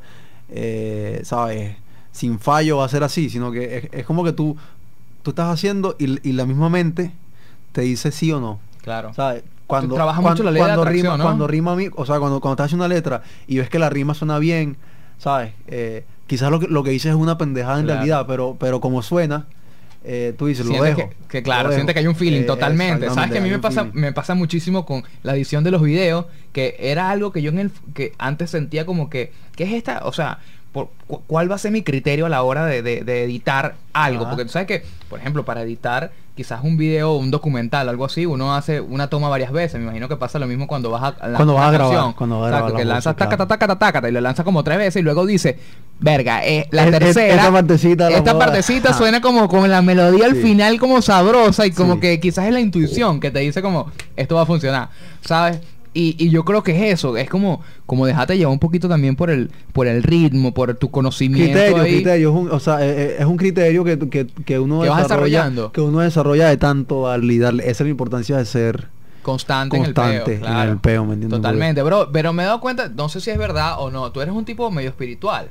[0.48, 1.76] eh, ¿sabes?
[2.12, 4.56] Sin fallo va a ser así, sino que es, es como que tú,
[5.22, 7.12] tú estás haciendo y, y la misma mente
[7.72, 8.58] te dice sí o no.
[8.82, 9.12] Claro.
[9.14, 9.44] ¿Sabes?
[9.66, 11.24] Cuando, trabajas cuan- mucho la de cuando atracción, rima, ¿no?
[11.24, 13.78] cuando rima a mí, o sea, cuando, cuando estás haciendo una letra y ves que
[13.78, 14.78] la rima suena bien,
[15.18, 15.52] ¿sabes?
[15.66, 17.98] Eh, quizás lo que, lo que dices es una pendejada en Claro.
[17.98, 19.46] realidad, pero, pero como suena,
[20.04, 21.10] eh, tú dices, lo dejo.
[21.28, 23.10] que, claro, siente que hay un feeling Eh, totalmente.
[23.10, 24.00] ¿Sabes que a mí me pasa, feeling.
[24.00, 26.26] me pasa muchísimo con la edición de los videos?
[26.52, 30.00] Que era algo que yo en el que antes sentía como que, ¿qué es esta?
[30.04, 30.38] O sea,
[30.72, 33.74] por, cu- ¿cuál va a ser mi criterio a la hora de, de- de editar
[33.92, 34.28] algo?
[34.28, 38.24] Porque tú sabes que, por ejemplo, para editar quizás un video, un documental, algo así,
[38.24, 39.74] uno hace una toma varias veces.
[39.80, 42.52] Me imagino que pasa lo mismo cuando vas a Cuando vas a grabar, cuando vas
[42.52, 45.02] a grabar que lanzas taca, taca, taca, taca, y lo lanzas como tres veces y
[45.02, 45.58] luego dice,
[45.98, 47.34] verga, eh, la tercera.
[47.34, 48.46] esta partecita esta moda".
[48.46, 52.52] partecita suena como con la melodía al final como sabrosa y como que quizás es
[52.52, 54.90] la intuición que te dice como, esto va a funcionar,
[55.22, 55.58] ¿sabes?
[55.98, 59.16] Y, y yo creo que es eso, es como, como dejarte llevar un poquito también
[59.16, 61.94] por el, por el ritmo, por tu conocimiento criterio, ahí.
[61.96, 65.02] criterio, es un, o sea, eh, eh, es un criterio que, que, que uno desarrolla,
[65.02, 65.72] desarrollando.
[65.72, 67.64] que uno desarrolla de tanto y darle.
[67.64, 68.86] Esa es la importancia de ser
[69.22, 70.34] constante, constante en el peo.
[70.34, 70.70] en claro.
[70.70, 71.40] el peo, ¿me entiendes?
[71.40, 72.10] Totalmente, bro.
[72.12, 74.12] Pero me he dado cuenta, no sé si es verdad o no.
[74.12, 75.50] Tú eres un tipo medio espiritual.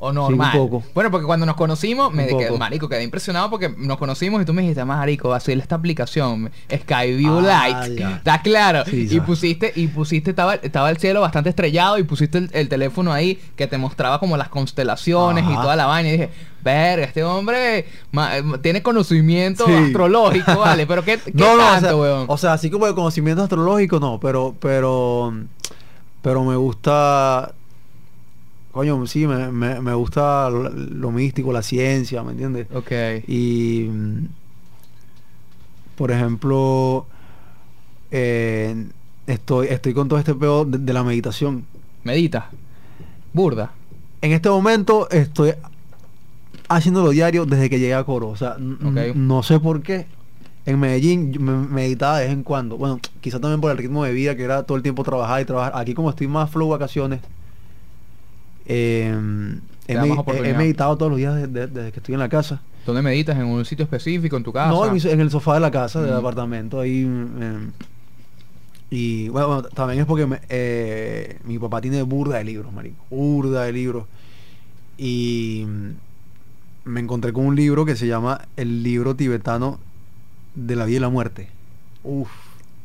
[0.00, 0.52] O normal.
[0.56, 0.84] poco.
[0.94, 4.54] Bueno, porque cuando nos conocimos, me quedé, marico, quedé impresionado porque nos conocimos y tú
[4.54, 7.98] me dijiste, más marico, hacer esta aplicación, Skyview Ah, Light.
[7.98, 8.10] ya.
[8.16, 8.84] ¿Está claro?
[8.86, 12.68] Sí, y pusiste, y pusiste, estaba, estaba el cielo bastante estrellado y pusiste el, el
[12.68, 16.08] teléfono ahí que te mostraba como las constelaciones y toda la vaina.
[16.10, 16.30] Y dije,
[16.62, 18.30] verga, este hombre ma-
[18.62, 19.72] tiene conocimiento Sí.
[19.72, 20.86] astrológico, vale.
[20.86, 22.24] Pero qué, qué no, no, tanto, o sea, weón.
[22.28, 25.34] o sea, así como de conocimiento astrológico, no, pero, pero,
[26.22, 27.52] pero me gusta,
[28.72, 32.66] coño, sí, me, me, me gusta lo, lo místico, la ciencia, ¿me entiendes?
[32.74, 32.92] ok.
[33.26, 34.26] Y, mm,
[35.96, 37.06] por ejemplo,
[38.10, 38.86] eh,
[39.26, 41.64] estoy, estoy con todo este pedo de, de la meditación.
[42.04, 42.50] Medita.
[43.32, 43.72] Burda.
[44.20, 45.54] En este momento estoy
[46.68, 48.28] haciéndolo diario desde que llegué a Coro.
[48.28, 50.06] O sea, no sé por qué.
[50.66, 52.76] En Medellín yo me meditaba de vez en cuando.
[52.76, 55.44] Bueno, quizá también por el ritmo de vida que era todo el tiempo trabajar y
[55.44, 55.72] trabajar.
[55.74, 57.20] Aquí como estoy más flow vacaciones,
[58.68, 59.16] eh,
[59.86, 62.60] Te he, meditado todos los días de- de- desde que estoy en la casa.
[62.86, 63.36] ¿Dónde meditas?
[63.36, 64.36] ¿En un sitio específico?
[64.36, 64.70] ¿En tu casa?
[64.70, 66.18] No, en, el sofá de la casa, del Mm.
[66.18, 67.04] apartamento, ahí.
[67.04, 67.72] mm,
[68.90, 72.96] y bueno, bueno, también es porque me- eh, mi papá tiene burda de libros, marico.
[73.10, 74.06] Burda de libros.
[74.96, 79.78] Y mm, me encontré con un libro que se llama El libro tibetano
[80.54, 81.48] de la vida y la muerte.
[82.02, 82.30] Uf,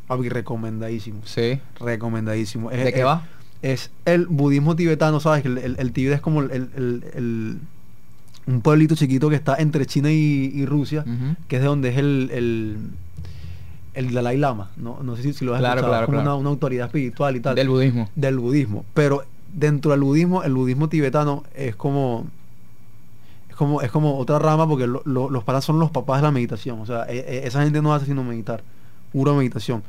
[0.08, 1.22] papi, recomendadísimo.
[1.26, 1.60] Sí.
[1.80, 2.70] Recomendadísimo.
[2.72, 3.26] Es- ¿De qué es- va?
[3.64, 5.42] Es el budismo tibetano, ¿sabes?
[5.42, 7.58] Que El, el, el Tíbet es como el, el- el- el-
[8.46, 11.06] un pueblito chiquito que está entre China y, y Rusia
[11.48, 12.78] que es de donde es el, el,
[13.94, 15.00] el Dalai Lama, ¿no?
[15.02, 16.30] No sé si, si lo has Claro, escuchado, claro, como claro.
[16.32, 17.56] Una, una autoridad espiritual y tal.
[17.56, 18.10] Del budismo.
[18.16, 18.86] del budismo.
[18.94, 22.28] Pero dentro del budismo, el budismo tibetano es como
[23.50, 26.24] es como, es como otra rama porque lo- lo- los paras son los papás de
[26.24, 26.82] la meditación.
[26.82, 28.62] O sea, e- e- esa gente no hace sino meditar,
[29.14, 29.84] pura meditación.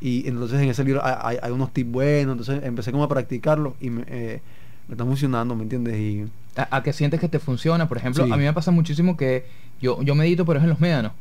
[0.00, 3.74] Y entonces en ese libro hay, hay- unos tips buenos, entonces empecé como a practicarlo
[3.80, 4.40] y me, eh,
[4.88, 5.96] me está funcionando, ¿me entiendes?
[5.98, 6.26] Y
[6.56, 7.86] ¿A, a que sientes que te funciona?
[7.88, 8.32] Por ejemplo, Sí.
[8.32, 9.44] a mí me pasa muchísimo que
[9.80, 11.12] yo, yo medito, pero es en los médanos.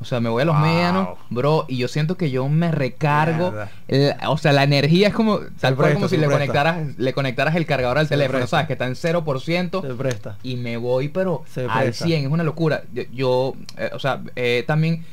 [0.00, 0.64] O sea, me voy a los Wow.
[0.64, 3.52] médanos, bro, y yo siento que yo me recargo.
[3.88, 6.38] El- o sea, la energía es como tal cual como si le presta.
[6.38, 8.48] conectaras, le conectaras el cargador al Se teléfono, presta.
[8.58, 8.66] ¿sabes?
[8.68, 10.38] Que está en 0% se presta.
[10.44, 12.04] y me voy, pero Se al presta.
[12.04, 12.84] 100, es una locura.
[12.94, 15.04] Yo, yo, eh, o sea, eh, también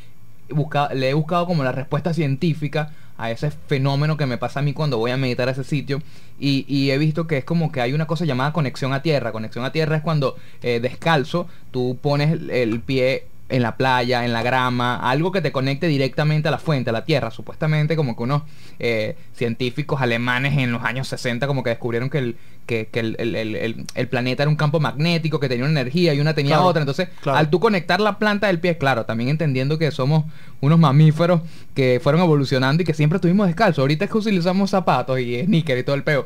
[0.50, 4.64] busca- le he buscado como la respuesta científica a ese fenómeno que me pasa a
[4.64, 6.02] mí cuando voy a meditar a ese sitio
[6.40, 9.32] y, he visto que es como que hay una cosa llamada conexión a tierra.
[9.32, 14.34] Conexión a tierra es cuando eh, descalzo tú pones el pie en la playa, en
[14.34, 17.30] la grama, algo que te conecte directamente a la fuente, a la tierra.
[17.30, 18.42] Supuestamente como que unos
[18.80, 23.16] eh, científicos alemanes en los años 60 como que descubrieron que el, que, que el,
[23.20, 26.66] el- el- planeta era un campo magnético, que tenía una energía y una tenía Claro,
[26.70, 26.82] otra.
[26.82, 27.38] Entonces, claro.
[27.38, 30.24] al tú conectar la planta del pie, claro, también entendiendo que somos
[30.62, 31.42] unos mamíferos
[31.76, 33.80] que fueron evolucionando y que siempre estuvimos descalzos.
[33.84, 36.26] Ahorita es que utilizamos zapatos y sneaker y todo el peo.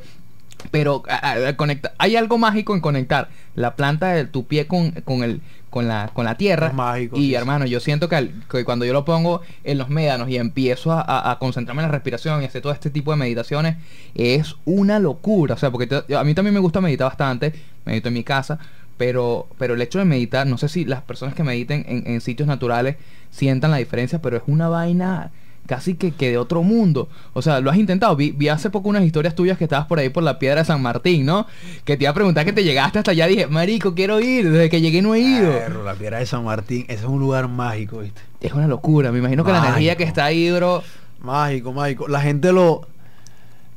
[0.71, 4.67] Pero a- a- a conecta- hay algo mágico en conectar la planta de tu pie
[4.67, 6.71] con, con el con la, con la tierra.
[6.71, 7.35] Mágico, y sí, sí.
[7.35, 10.91] hermano, yo siento que, al- que cuando yo lo pongo en los médanos y empiezo
[10.91, 13.77] a, a- a concentrarme en la respiración y hacer todo este tipo de meditaciones,
[14.15, 15.55] es una locura.
[15.55, 17.53] O sea, porque te- a mí también me gusta meditar bastante,
[17.85, 18.59] medito en mi casa,
[18.97, 22.19] pero, pero el hecho de meditar, no sé si las personas que mediten en, en
[22.21, 22.97] sitios naturales
[23.31, 25.31] sientan la diferencia, pero es una vaina
[25.69, 27.07] casi que, que de otro mundo.
[27.33, 28.15] O sea, lo has intentado.
[28.15, 30.65] Vi, vi hace poco unas historias tuyas que estabas por ahí por la piedra de
[30.65, 31.45] San Martín, ¿no?
[31.85, 33.27] Que te iba a preguntar que te llegaste hasta allá.
[33.27, 34.49] Dije, marico, quiero ir.
[34.49, 35.53] Desde que llegué no he ido.
[35.85, 38.19] La piedra de San Martín, ese es un lugar mágico, ¿viste?
[38.41, 39.11] Es una locura.
[39.11, 40.81] Me imagino que la energía que está ahí, bro.
[41.21, 42.07] Mágico, mágico.
[42.07, 42.87] La gente lo.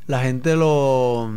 [0.06, 1.30] La gente lo.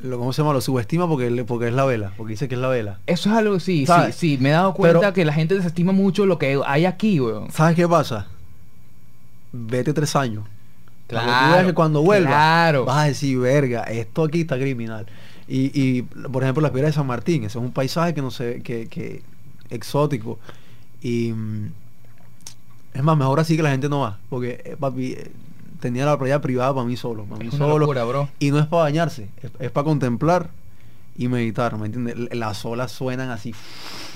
[0.00, 0.52] lo ¿Cómo se llama?
[0.52, 2.12] Lo subestima porque, le- porque es la vela.
[2.16, 2.98] Porque dice que es la vela.
[3.06, 4.38] Eso es algo, sí, sí, sí.
[4.40, 7.50] Me he dado cuenta Pero- que la gente desestima mucho lo que hay aquí, weón.
[7.50, 8.26] ¿Sabes qué pasa?
[9.56, 10.44] Vete tres años.
[11.12, 12.84] Para que tú Claro, veas que cuando vuelvas, claro.
[12.84, 15.06] vas a decir, verga, esto aquí está criminal.
[15.46, 18.30] Y, y por ejemplo, la piedra de San Martín, ese es un paisaje que no
[18.30, 19.22] sé, que, que
[19.70, 20.38] exótico.
[21.02, 21.72] Y mm,
[22.94, 24.18] es más, mejor así que la gente no va.
[24.30, 25.30] Porque, eh, papi, eh,
[25.80, 27.24] tenía la playa privada para mí solo.
[27.24, 27.78] Para mí Es solo.
[27.78, 28.28] locura, bro.
[28.38, 29.28] Y no es para bañarse,
[29.60, 30.48] es, para contemplar
[31.16, 32.16] y meditar, ¿me entiendes?
[32.34, 33.54] Las olas suenan así,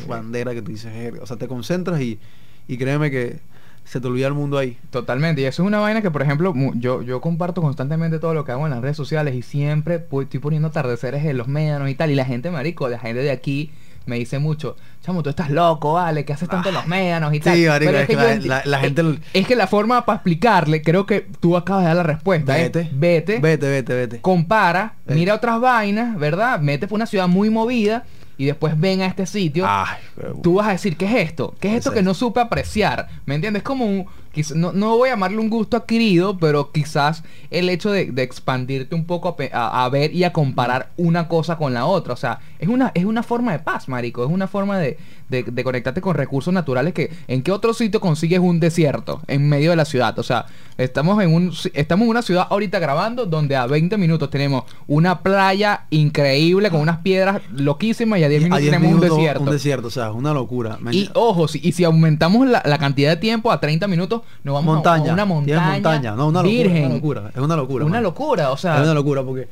[0.09, 2.19] bandera que tú dices, o sea, te concentras y,
[2.67, 3.41] y créeme que
[3.89, 4.77] se te olvida el mundo ahí.
[4.91, 5.41] Totalmente.
[5.41, 8.53] Y eso es una vaina que, por ejemplo, yo, yo comparto constantemente todo lo que
[8.53, 12.11] hago en las redes sociales y siempre estoy poniendo atardeceres en los médanos y tal.
[12.11, 13.71] Y la gente, marico, la gente de aquí
[14.07, 17.37] me dice mucho, chamo, tú estás loco, vale, que haces tanto en los médanos y
[17.37, 17.61] sí, tal.
[17.67, 18.17] marico, es que
[18.65, 19.03] la- gente-
[19.35, 22.59] Es, que la forma para explicarle, creo que tú acabas de dar la respuesta.
[22.59, 22.89] es, Vete.
[22.95, 24.21] vete, Vete, vete, vete.
[24.23, 25.15] compara, Eh.
[25.15, 26.59] mira otras vainas, ¿verdad?
[26.61, 28.05] Mete por una ciudad muy movida
[28.39, 29.65] y después ven a este sitio.
[29.69, 29.99] Ay,
[30.43, 31.55] Tú vas a decir, ¿qué es esto?
[31.61, 33.09] ¿Qué es esto Es que no supe apreciar?
[33.27, 33.61] ¿Me entiendes?
[33.61, 34.07] Es como un...
[34.55, 38.95] No, no voy a llamarle un gusto adquirido, pero quizás el hecho de, de expandirte
[38.95, 42.13] un poco a, pe- a- a ver y a comparar una cosa con la otra.
[42.13, 44.25] O sea, es una, es una forma de paz, marico.
[44.25, 44.97] Es una forma de,
[45.29, 47.11] de- de conectarte con recursos naturales que...
[47.27, 50.17] ¿En qué otro sitio consigues un desierto en medio de la ciudad?
[50.21, 50.47] O sea,
[50.79, 55.21] estamos en, un, estamos en una ciudad ahorita grabando donde a 20 minutos tenemos una
[55.21, 59.17] playa increíble con unas piedras loquísimas y a 10 Y minutos 10 tenemos minutos, un
[59.19, 59.43] desierto.
[59.43, 60.79] Un desierto, o sea, una locura.
[60.93, 64.55] Y ojo, si, y si aumentamos la, la cantidad de tiempo a 30 minutos, nos
[64.55, 65.11] vamos a- montaña.
[65.11, 66.11] a, una montaña, montaña.
[66.15, 66.85] No, una locura, virgen.
[66.87, 67.31] una locura.
[67.35, 67.85] Es una locura.
[67.85, 69.49] Una locura, o sea, Es una locura porque...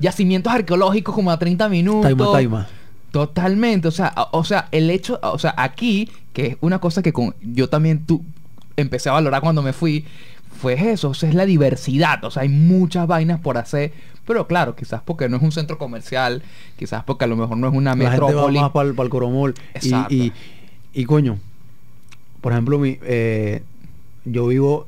[0.00, 2.02] yacimientos arqueológicos como a 30 minutos.
[2.02, 2.66] Taima, taima.
[3.10, 7.12] Totalmente, o sea, o sea, el hecho, o sea, aquí, que es una cosa que
[7.12, 8.22] con, yo también tú
[8.76, 10.04] empecé a valorar cuando me fui,
[10.58, 13.92] fue eso, o sea, es la diversidad, o sea, hay muchas vainas por hacer,
[14.26, 16.42] pero claro, quizás porque no es un centro comercial,
[16.76, 18.60] quizás porque a lo mejor no es una La gente va metrópoli.
[18.60, 19.54] más para el Coromol.
[19.56, 20.14] Y, Exacto.
[20.14, 20.32] y,
[20.92, 21.38] y, coño,
[22.40, 23.62] por ejemplo, mi, eh,
[24.24, 24.86] yo vivo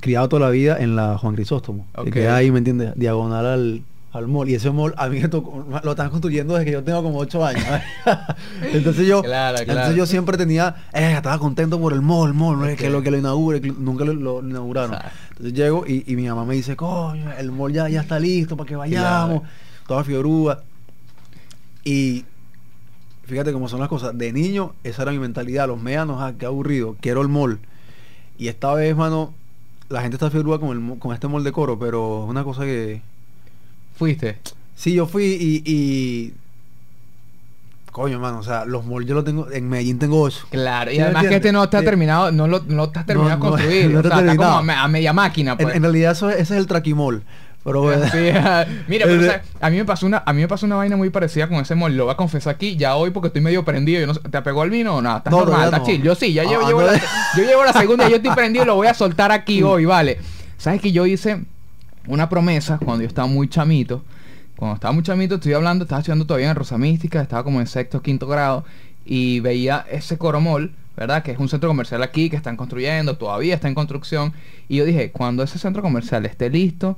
[0.00, 1.86] criado toda la vida en la Juan Crisóstomo.
[1.94, 2.04] Ok.
[2.06, 2.92] Que queda ahí, ¿me entiendes?
[2.96, 3.82] Diagonal al,
[4.12, 4.48] al mall.
[4.48, 7.18] Y ese mall a mí me tocó- lo están construyendo desde que yo tengo como
[7.18, 7.64] 8 años.
[8.72, 12.64] entonces yo Claro, entonces yo siempre tenía, eh, estaba contento por el mall, mall, ¿no?
[12.66, 12.74] Ok.
[12.76, 14.96] que lo que lo inaugure, que nunca lo, lo inauguraron.
[15.30, 18.56] Entonces llego y, y mi mamá me dice, coño, el mall ya, ya está listo
[18.56, 19.40] para que vayamos.
[19.40, 19.52] Claro.
[19.86, 20.62] Toda fiorúa.
[21.84, 22.24] Y
[23.24, 24.16] fíjate cómo son las cosas.
[24.16, 25.66] De niño, esa era mi mentalidad.
[25.68, 26.96] Los médanos, ah, qué aburrido.
[27.00, 27.58] Quiero el mall.
[28.38, 29.34] Y esta vez, mano,
[29.88, 32.62] la gente está fiorúa con, el, con este mall de coro, pero es una cosa
[32.62, 33.02] que...
[33.96, 34.38] Fuiste.
[34.76, 35.62] Sí, yo fui y...
[35.70, 36.34] y...
[37.92, 39.50] Coño, mano, o sea, los malls yo los tengo...
[39.50, 40.46] En Medellín tengo ocho.
[40.50, 41.84] Claro, y ¿Sí me además que este no está Sí.
[41.84, 44.48] terminado, no lo no está terminado No, de no, construir, no o sea, está como
[44.48, 45.74] a, me- a media máquina, En, pues.
[45.76, 47.22] en realidad eso, ese es el traquimol.
[47.62, 48.02] Pero bueno.
[48.10, 48.18] Sí.
[48.88, 50.76] Mira, pero, o Eh, sea, a mí me pasó una a mí me pasó una
[50.76, 53.42] vaina muy parecida con ese mall, lo voy a confesar aquí, ya hoy porque estoy
[53.42, 55.18] medio prendido, yo no sé, ¿te apegó el vino o nada?
[55.18, 55.54] ¿Estás No, normal?
[55.70, 55.86] todavía ¿Estás no.
[55.94, 56.02] chill?
[56.02, 56.98] Yo sí, ya Ah, llevo, ah, llevo la,
[57.36, 60.18] yo llevo la segunda, yo estoy prendido y lo voy a soltar aquí hoy, vale.
[60.56, 61.42] ¿Sabes que yo hice
[62.06, 64.02] una promesa cuando yo estaba muy chamito?
[64.56, 67.66] Cuando estaba muy chamito, estoy hablando, estaba estudiando todavía en Rosa Mística, estaba como en
[67.66, 68.64] sexto, quinto grado,
[69.04, 71.22] y veía ese coromol, ¿verdad?
[71.22, 74.32] Que es un centro comercial aquí que están construyendo, todavía está en construcción.
[74.68, 76.96] Y yo dije, cuando ese centro comercial esté listo,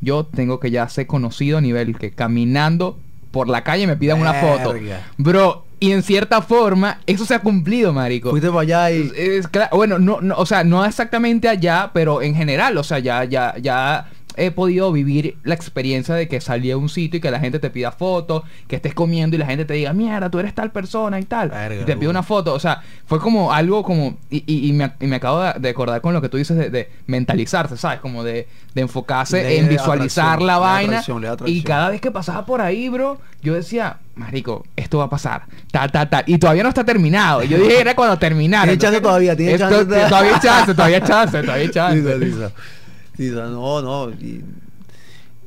[0.00, 2.98] yo tengo que ya ser conocido a nivel que caminando
[3.30, 4.74] por la calle me pidan una foto.
[5.16, 8.30] Bro, y en cierta forma, eso se ha cumplido, marico.
[8.30, 9.10] Fuiste para allá y...
[9.14, 13.24] Es bueno, no, no, o sea, no exactamente allá, pero en general, o sea, ya,
[13.24, 17.30] ya, ya he podido vivir la experiencia de que salí a un sitio y que
[17.30, 20.38] la gente te pida fotos, que estés comiendo y la gente te diga, mierda, tú
[20.38, 21.48] eres tal persona y tal.
[21.50, 22.54] Verga, y te pide una foto.
[22.54, 24.16] O sea, fue como algo como.
[24.30, 26.70] Y, y- y me, y me acabo de, acordar con lo que tú dices de,
[26.70, 28.00] de mentalizarse, ¿sabes?
[28.00, 30.92] Como de, de enfocarse en visualizar la vaina.
[31.00, 35.10] atracción, y cada vez que pasaba por ahí, bro, yo decía, marico, esto va a
[35.10, 35.42] pasar.
[35.70, 36.22] Ta, ta, ta.
[36.26, 37.42] Y todavía no está terminado.
[37.44, 38.64] Yo dije, era cuando terminara.
[38.64, 40.38] Tiene chance todavía, tiene chance todavía.
[40.40, 42.50] Chance, todavía chance, todavía chance.
[43.18, 44.12] No, no.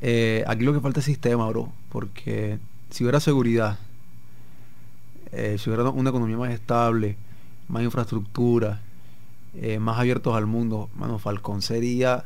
[0.00, 1.72] eh, aquí lo que falta es sistema, bro.
[1.90, 2.58] Porque
[2.90, 3.78] si hubiera seguridad,
[5.32, 7.16] eh, si hubiera una economía más estable,
[7.68, 8.80] más infraestructura,
[9.54, 12.24] eh, más abiertos al mundo, mano, Falcón sería.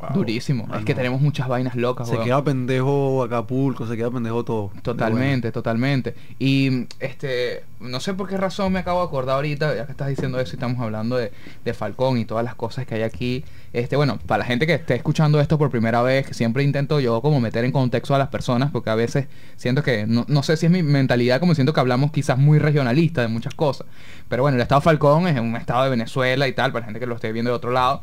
[0.00, 0.68] Wow, Durísimo.
[0.76, 2.24] Es que tenemos muchas vainas locas, Se weón.
[2.24, 4.70] queda pendejo Acapulco, se queda pendejo todo.
[4.82, 6.14] Totalmente, totalmente.
[6.38, 10.08] Y este, no sé por qué razón me acabo de acordar ahorita, ya que estás
[10.08, 11.32] diciendo eso y estamos hablando de,
[11.64, 13.44] de Falcón y todas las cosas que hay aquí.
[13.72, 17.00] Este, bueno, para la gente que esté escuchando esto por primera vez, que siempre intento
[17.00, 19.26] yo como meter en contexto a las personas, porque a veces
[19.56, 22.60] siento que, no, no sé si es mi mentalidad, como siento que hablamos quizás muy
[22.60, 23.86] regionalista de muchas cosas.
[24.28, 27.00] Pero bueno, el estado Falcón es un estado de Venezuela y tal, para la gente
[27.00, 28.00] que lo esté viendo de otro lado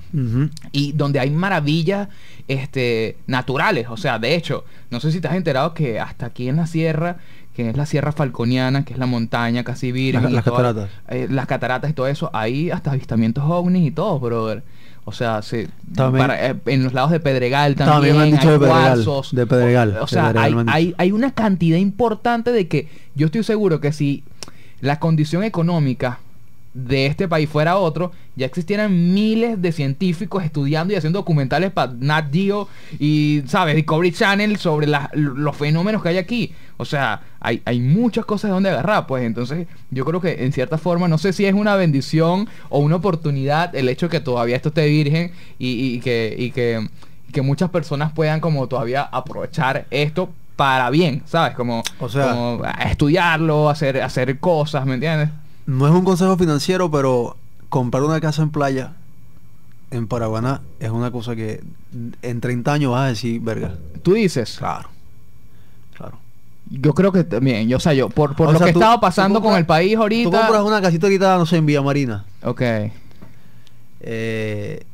[0.71, 1.84] y donde hay maravillas
[2.47, 3.87] este, naturales.
[3.89, 6.67] O sea, de hecho, no sé si te has enterado que hasta aquí en la
[6.67, 7.17] sierra,
[7.55, 10.89] que es la sierra falconiana, que es la montaña casi virgen, Las- las toda- cataratas.
[11.09, 14.63] eh, las cataratas y todo eso, hay hasta avistamientos ovnis y todo, brother.
[15.07, 15.41] O sea,
[15.95, 18.81] para- eh, en los lados de Pedregal también, También me han dicho hay de Pedregal,
[19.05, 19.35] cuarzos.
[19.35, 23.43] de Pedregal, O, sea, Pedregal hay, hay, hay una cantidad importante de que yo estoy
[23.43, 24.23] seguro que si
[24.81, 26.19] la condición económica
[26.77, 31.93] de este país fuera otro, ya existieran miles de científicos estudiando y haciendo documentales para
[31.97, 32.67] Nat Geo
[32.99, 33.75] y, ¿sabes?
[33.77, 36.51] Discovery Channel sobre la- los fenómenos que hay aquí.
[36.75, 39.23] O sea, hay, hay muchas cosas de donde agarrar, pues.
[39.23, 42.97] Entonces, yo creo que en cierta forma, no sé si es una bendición o una
[42.97, 46.85] oportunidad el hecho que todavía esto esté virgen y, y que, y que,
[47.31, 51.55] que muchas personas puedan como todavía aprovechar esto para bien, ¿sabes?
[51.55, 55.29] Como, O sea- como estudiarlo, hacer, hacer cosas, ¿me entiendes?
[55.65, 57.37] No es un consejo financiero, pero
[57.69, 58.93] comprar una casa en playa
[59.91, 61.61] en Paraguaná es una cosa que
[62.21, 63.75] en 30 años vas a decir, verga.
[64.03, 64.89] Tú dices, Claro.
[65.95, 66.17] Claro.
[66.69, 68.79] yo creo que también, yo, o sea, yo, por, por O lo sea, que tú-
[68.79, 70.63] estaba pasando con el país Tú compras ahorita.
[70.63, 72.25] una casita ahorita, no sé, en Villa Marina.
[72.43, 72.61] Ok,
[74.01, 74.85] eh,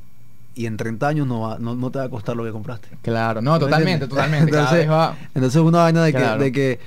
[0.53, 2.89] y en 30 años no, va- no, no te va a costar lo que compraste.
[3.01, 4.45] claro, no, ¿Me totalmente, totalmente.
[4.51, 4.87] Entonces,
[5.33, 6.79] entonces es una vaina de que, de que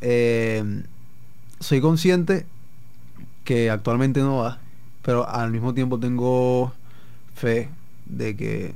[0.00, 0.82] eh,
[1.60, 2.46] soy consciente
[3.44, 4.58] que actualmente no va,
[5.02, 6.72] pero al mismo tiempo tengo
[7.34, 7.68] fe
[8.06, 8.72] de que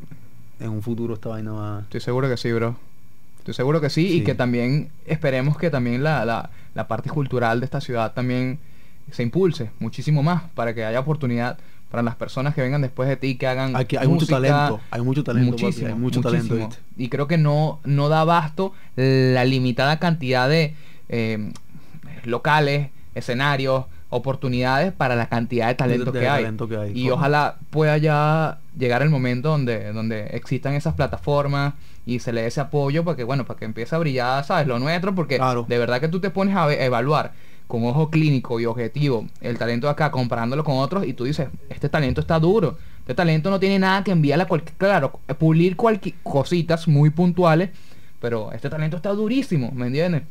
[0.61, 1.81] en un futuro esta vaina va...
[1.81, 2.77] Estoy seguro que sí, bro.
[3.39, 7.61] Estoy seguro que sí, y que también esperemos que también la, la, la parte cultural
[7.61, 8.59] de esta ciudad también
[9.11, 11.59] se impulse muchísimo más para que haya oportunidad
[11.91, 15.03] para las personas que vengan después de ti que hagan Aquí hay mucho talento, hay
[15.03, 16.57] mucho talento, papi, muchísimo, hay mucho talento.
[16.57, 16.77] ¿viste?
[16.97, 20.75] y creo que no no da abasto la limitada cantidad de
[21.09, 21.53] eh,
[22.27, 26.43] locales escenarios oportunidades para la cantidad de talento, de que, hay.
[26.43, 31.75] talento que hay, y ojalá pueda ya llegar el momento donde donde existan esas plataformas
[32.07, 34.67] y se le dé ese apoyo para que bueno para que empiece a brillar sabes
[34.69, 35.65] lo nuestro porque Claro.
[35.69, 37.33] de verdad que tú te pones a, evaluar
[37.67, 41.49] con ojo clínico y objetivo el talento de acá comparándolo con otros y tú dices
[41.69, 45.75] este talento está duro este talento no tiene nada que enviarle a cualquier claro pulir
[45.77, 47.71] cualquier cositas muy puntuales
[48.21, 50.23] pero este talento está durísimo ¿me entiendes?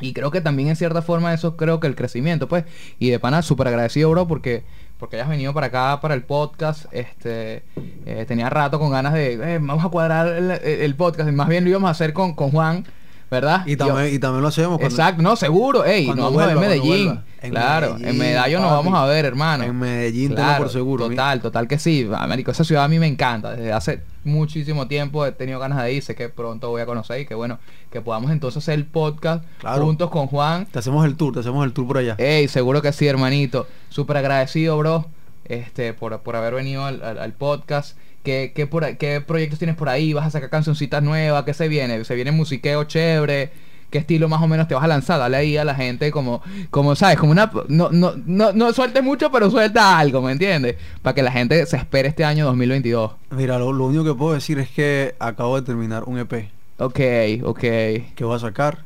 [0.00, 2.64] Y creo que también en cierta forma eso creo que el crecimiento, pues.
[2.98, 4.64] Y de pana, súper agradecido, bro, porque
[4.98, 6.86] porque hayas venido para acá, para el podcast.
[6.92, 7.62] Este,
[8.06, 11.30] eh, tenía rato con ganas de, eh, vamos a cuadrar el, el podcast.
[11.30, 12.84] Más bien lo íbamos a hacer con, con Juan,
[13.30, 13.62] ¿verdad?
[13.66, 15.84] Y también, y también lo hacemos cuando- Exacto, no, seguro.
[15.84, 16.86] Ey, nos vamos a ver en Medellín.
[17.06, 17.22] vuelva.
[17.42, 19.64] En claro, en Medellín, Medallo nos vamos a ver, hermano.
[19.64, 21.08] En Medellín, Claro, por seguro.
[21.08, 22.08] Total, total que sí.
[22.16, 23.52] Américo, esa ciudad a mí me encanta.
[23.52, 26.02] Desde hace muchísimo tiempo he tenido ganas de ir.
[26.02, 27.58] Sé que pronto voy a conocer y que bueno,
[27.92, 29.84] que podamos entonces hacer el podcast Claro.
[29.84, 30.66] juntos con Juan.
[30.66, 32.14] Te hacemos el tour, te hacemos el tour por allá.
[32.18, 33.66] Ey, seguro que sí, hermanito.
[33.90, 35.06] Súper agradecido, bro,
[35.44, 37.96] este, por, por haber venido al, al- al podcast.
[38.26, 40.12] ¿Qué, qué, por, ¿Qué proyectos tienes por ahí?
[40.12, 41.44] ¿Vas a sacar cancioncitas nuevas?
[41.44, 42.04] ¿Qué se viene?
[42.04, 43.50] ¿Se viene musiqueo chévere?
[43.88, 45.20] ¿Qué estilo más o menos te vas a lanzar?
[45.20, 47.52] Dale ahí a la gente como, como sabes, como una...
[47.68, 50.74] No, no, no, no sueltes mucho, pero suelta algo, ¿me entiendes?
[51.02, 53.12] Para que la gente se espere este año 2022.
[53.30, 56.98] Mira, lo, lo único que puedo decir es que acabo de terminar un EP Ok,
[57.44, 57.60] ok.
[57.60, 58.78] que voy a sacar.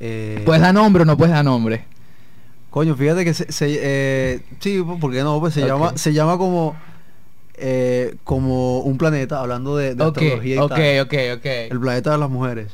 [0.00, 1.84] Eh, ¿Puedes dar nombre o no puedes dar nombre?
[2.68, 5.40] Coño, fíjate que se, se- eh, sí, ¿por qué no?
[5.40, 6.76] Pues se llama, se llama como
[7.58, 10.78] eh, como un planeta, hablando de, de astrología y tal.
[11.70, 12.72] El planeta de las mujeres.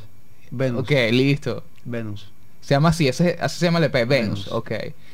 [0.50, 0.82] Venus.
[0.82, 1.64] Ok, listo.
[1.84, 2.30] Venus.
[2.60, 4.08] Se llama así, ese, así se llama el EP, Venus.
[4.08, 4.48] Venus.
[4.52, 4.72] Ok.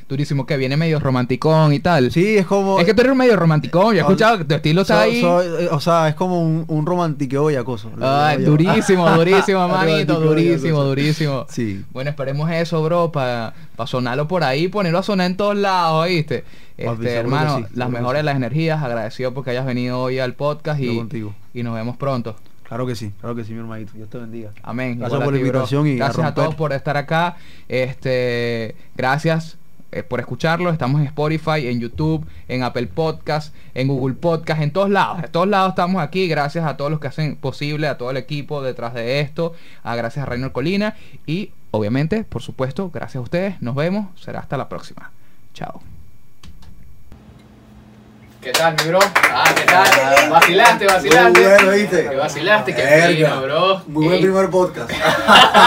[0.09, 2.11] Durísimo, que viene medio romanticón y tal.
[2.11, 2.79] Sí, es como.
[2.81, 5.21] Es que tú eres medio romanticón, yo he escuchado que tu estilo está so- ahí.
[5.21, 7.91] so- eh, o sea, es como un, un romantiqueo y acoso.
[8.01, 11.47] Ay, durísimo, durísimo, manito, durísimo, durísimo.
[11.51, 11.85] Sí.
[11.93, 13.53] Bueno, esperemos eso, bro, para
[13.87, 16.07] sonarlo por ahí, ponerlo a sonar en todos lados.
[16.07, 16.43] Papi,
[16.79, 18.25] Este, hermano, sí, las mejores sí.
[18.27, 21.35] las energías, agradecido porque hayas venido hoy al podcast y, contigo.
[21.53, 22.35] y nos vemos pronto.
[22.63, 23.93] Claro que sí, claro que sí, mi hermanito.
[23.95, 24.51] Dios te bendiga.
[24.63, 24.99] Amén.
[24.99, 26.45] Gracias a por la invitación y a gracias a, romper.
[26.45, 27.37] todos por estar acá.
[27.69, 29.58] Este, gracias
[29.91, 30.71] eh, por escucharlo.
[30.71, 35.23] Estamos en Spotify, en YouTube, en Apple Podcast, en Google Podcast, en todos lados.
[35.25, 36.29] En todos lados estamos aquí.
[36.29, 39.55] Gracias a todos los que hacen posible, a todo el equipo detrás de esto.
[39.83, 40.95] A gracias a Reynor Colina
[41.27, 43.63] y obviamente, por supuesto, gracias a ustedes.
[43.63, 44.07] Nos vemos.
[44.21, 45.11] Será hasta la próxima.
[45.55, 45.81] Chao.
[48.41, 49.01] ¿Qué tal, mi bro?
[49.33, 50.31] Ah, ¿qué tal?
[50.31, 51.41] Vacilaste, vacilaste.
[51.41, 52.03] Muy bueno, ¿viste?
[52.05, 53.31] Te vacilaste, qué Verga.
[53.31, 53.83] fino, bro.
[53.89, 54.23] Muy buen Ey.
[54.23, 54.91] primer podcast.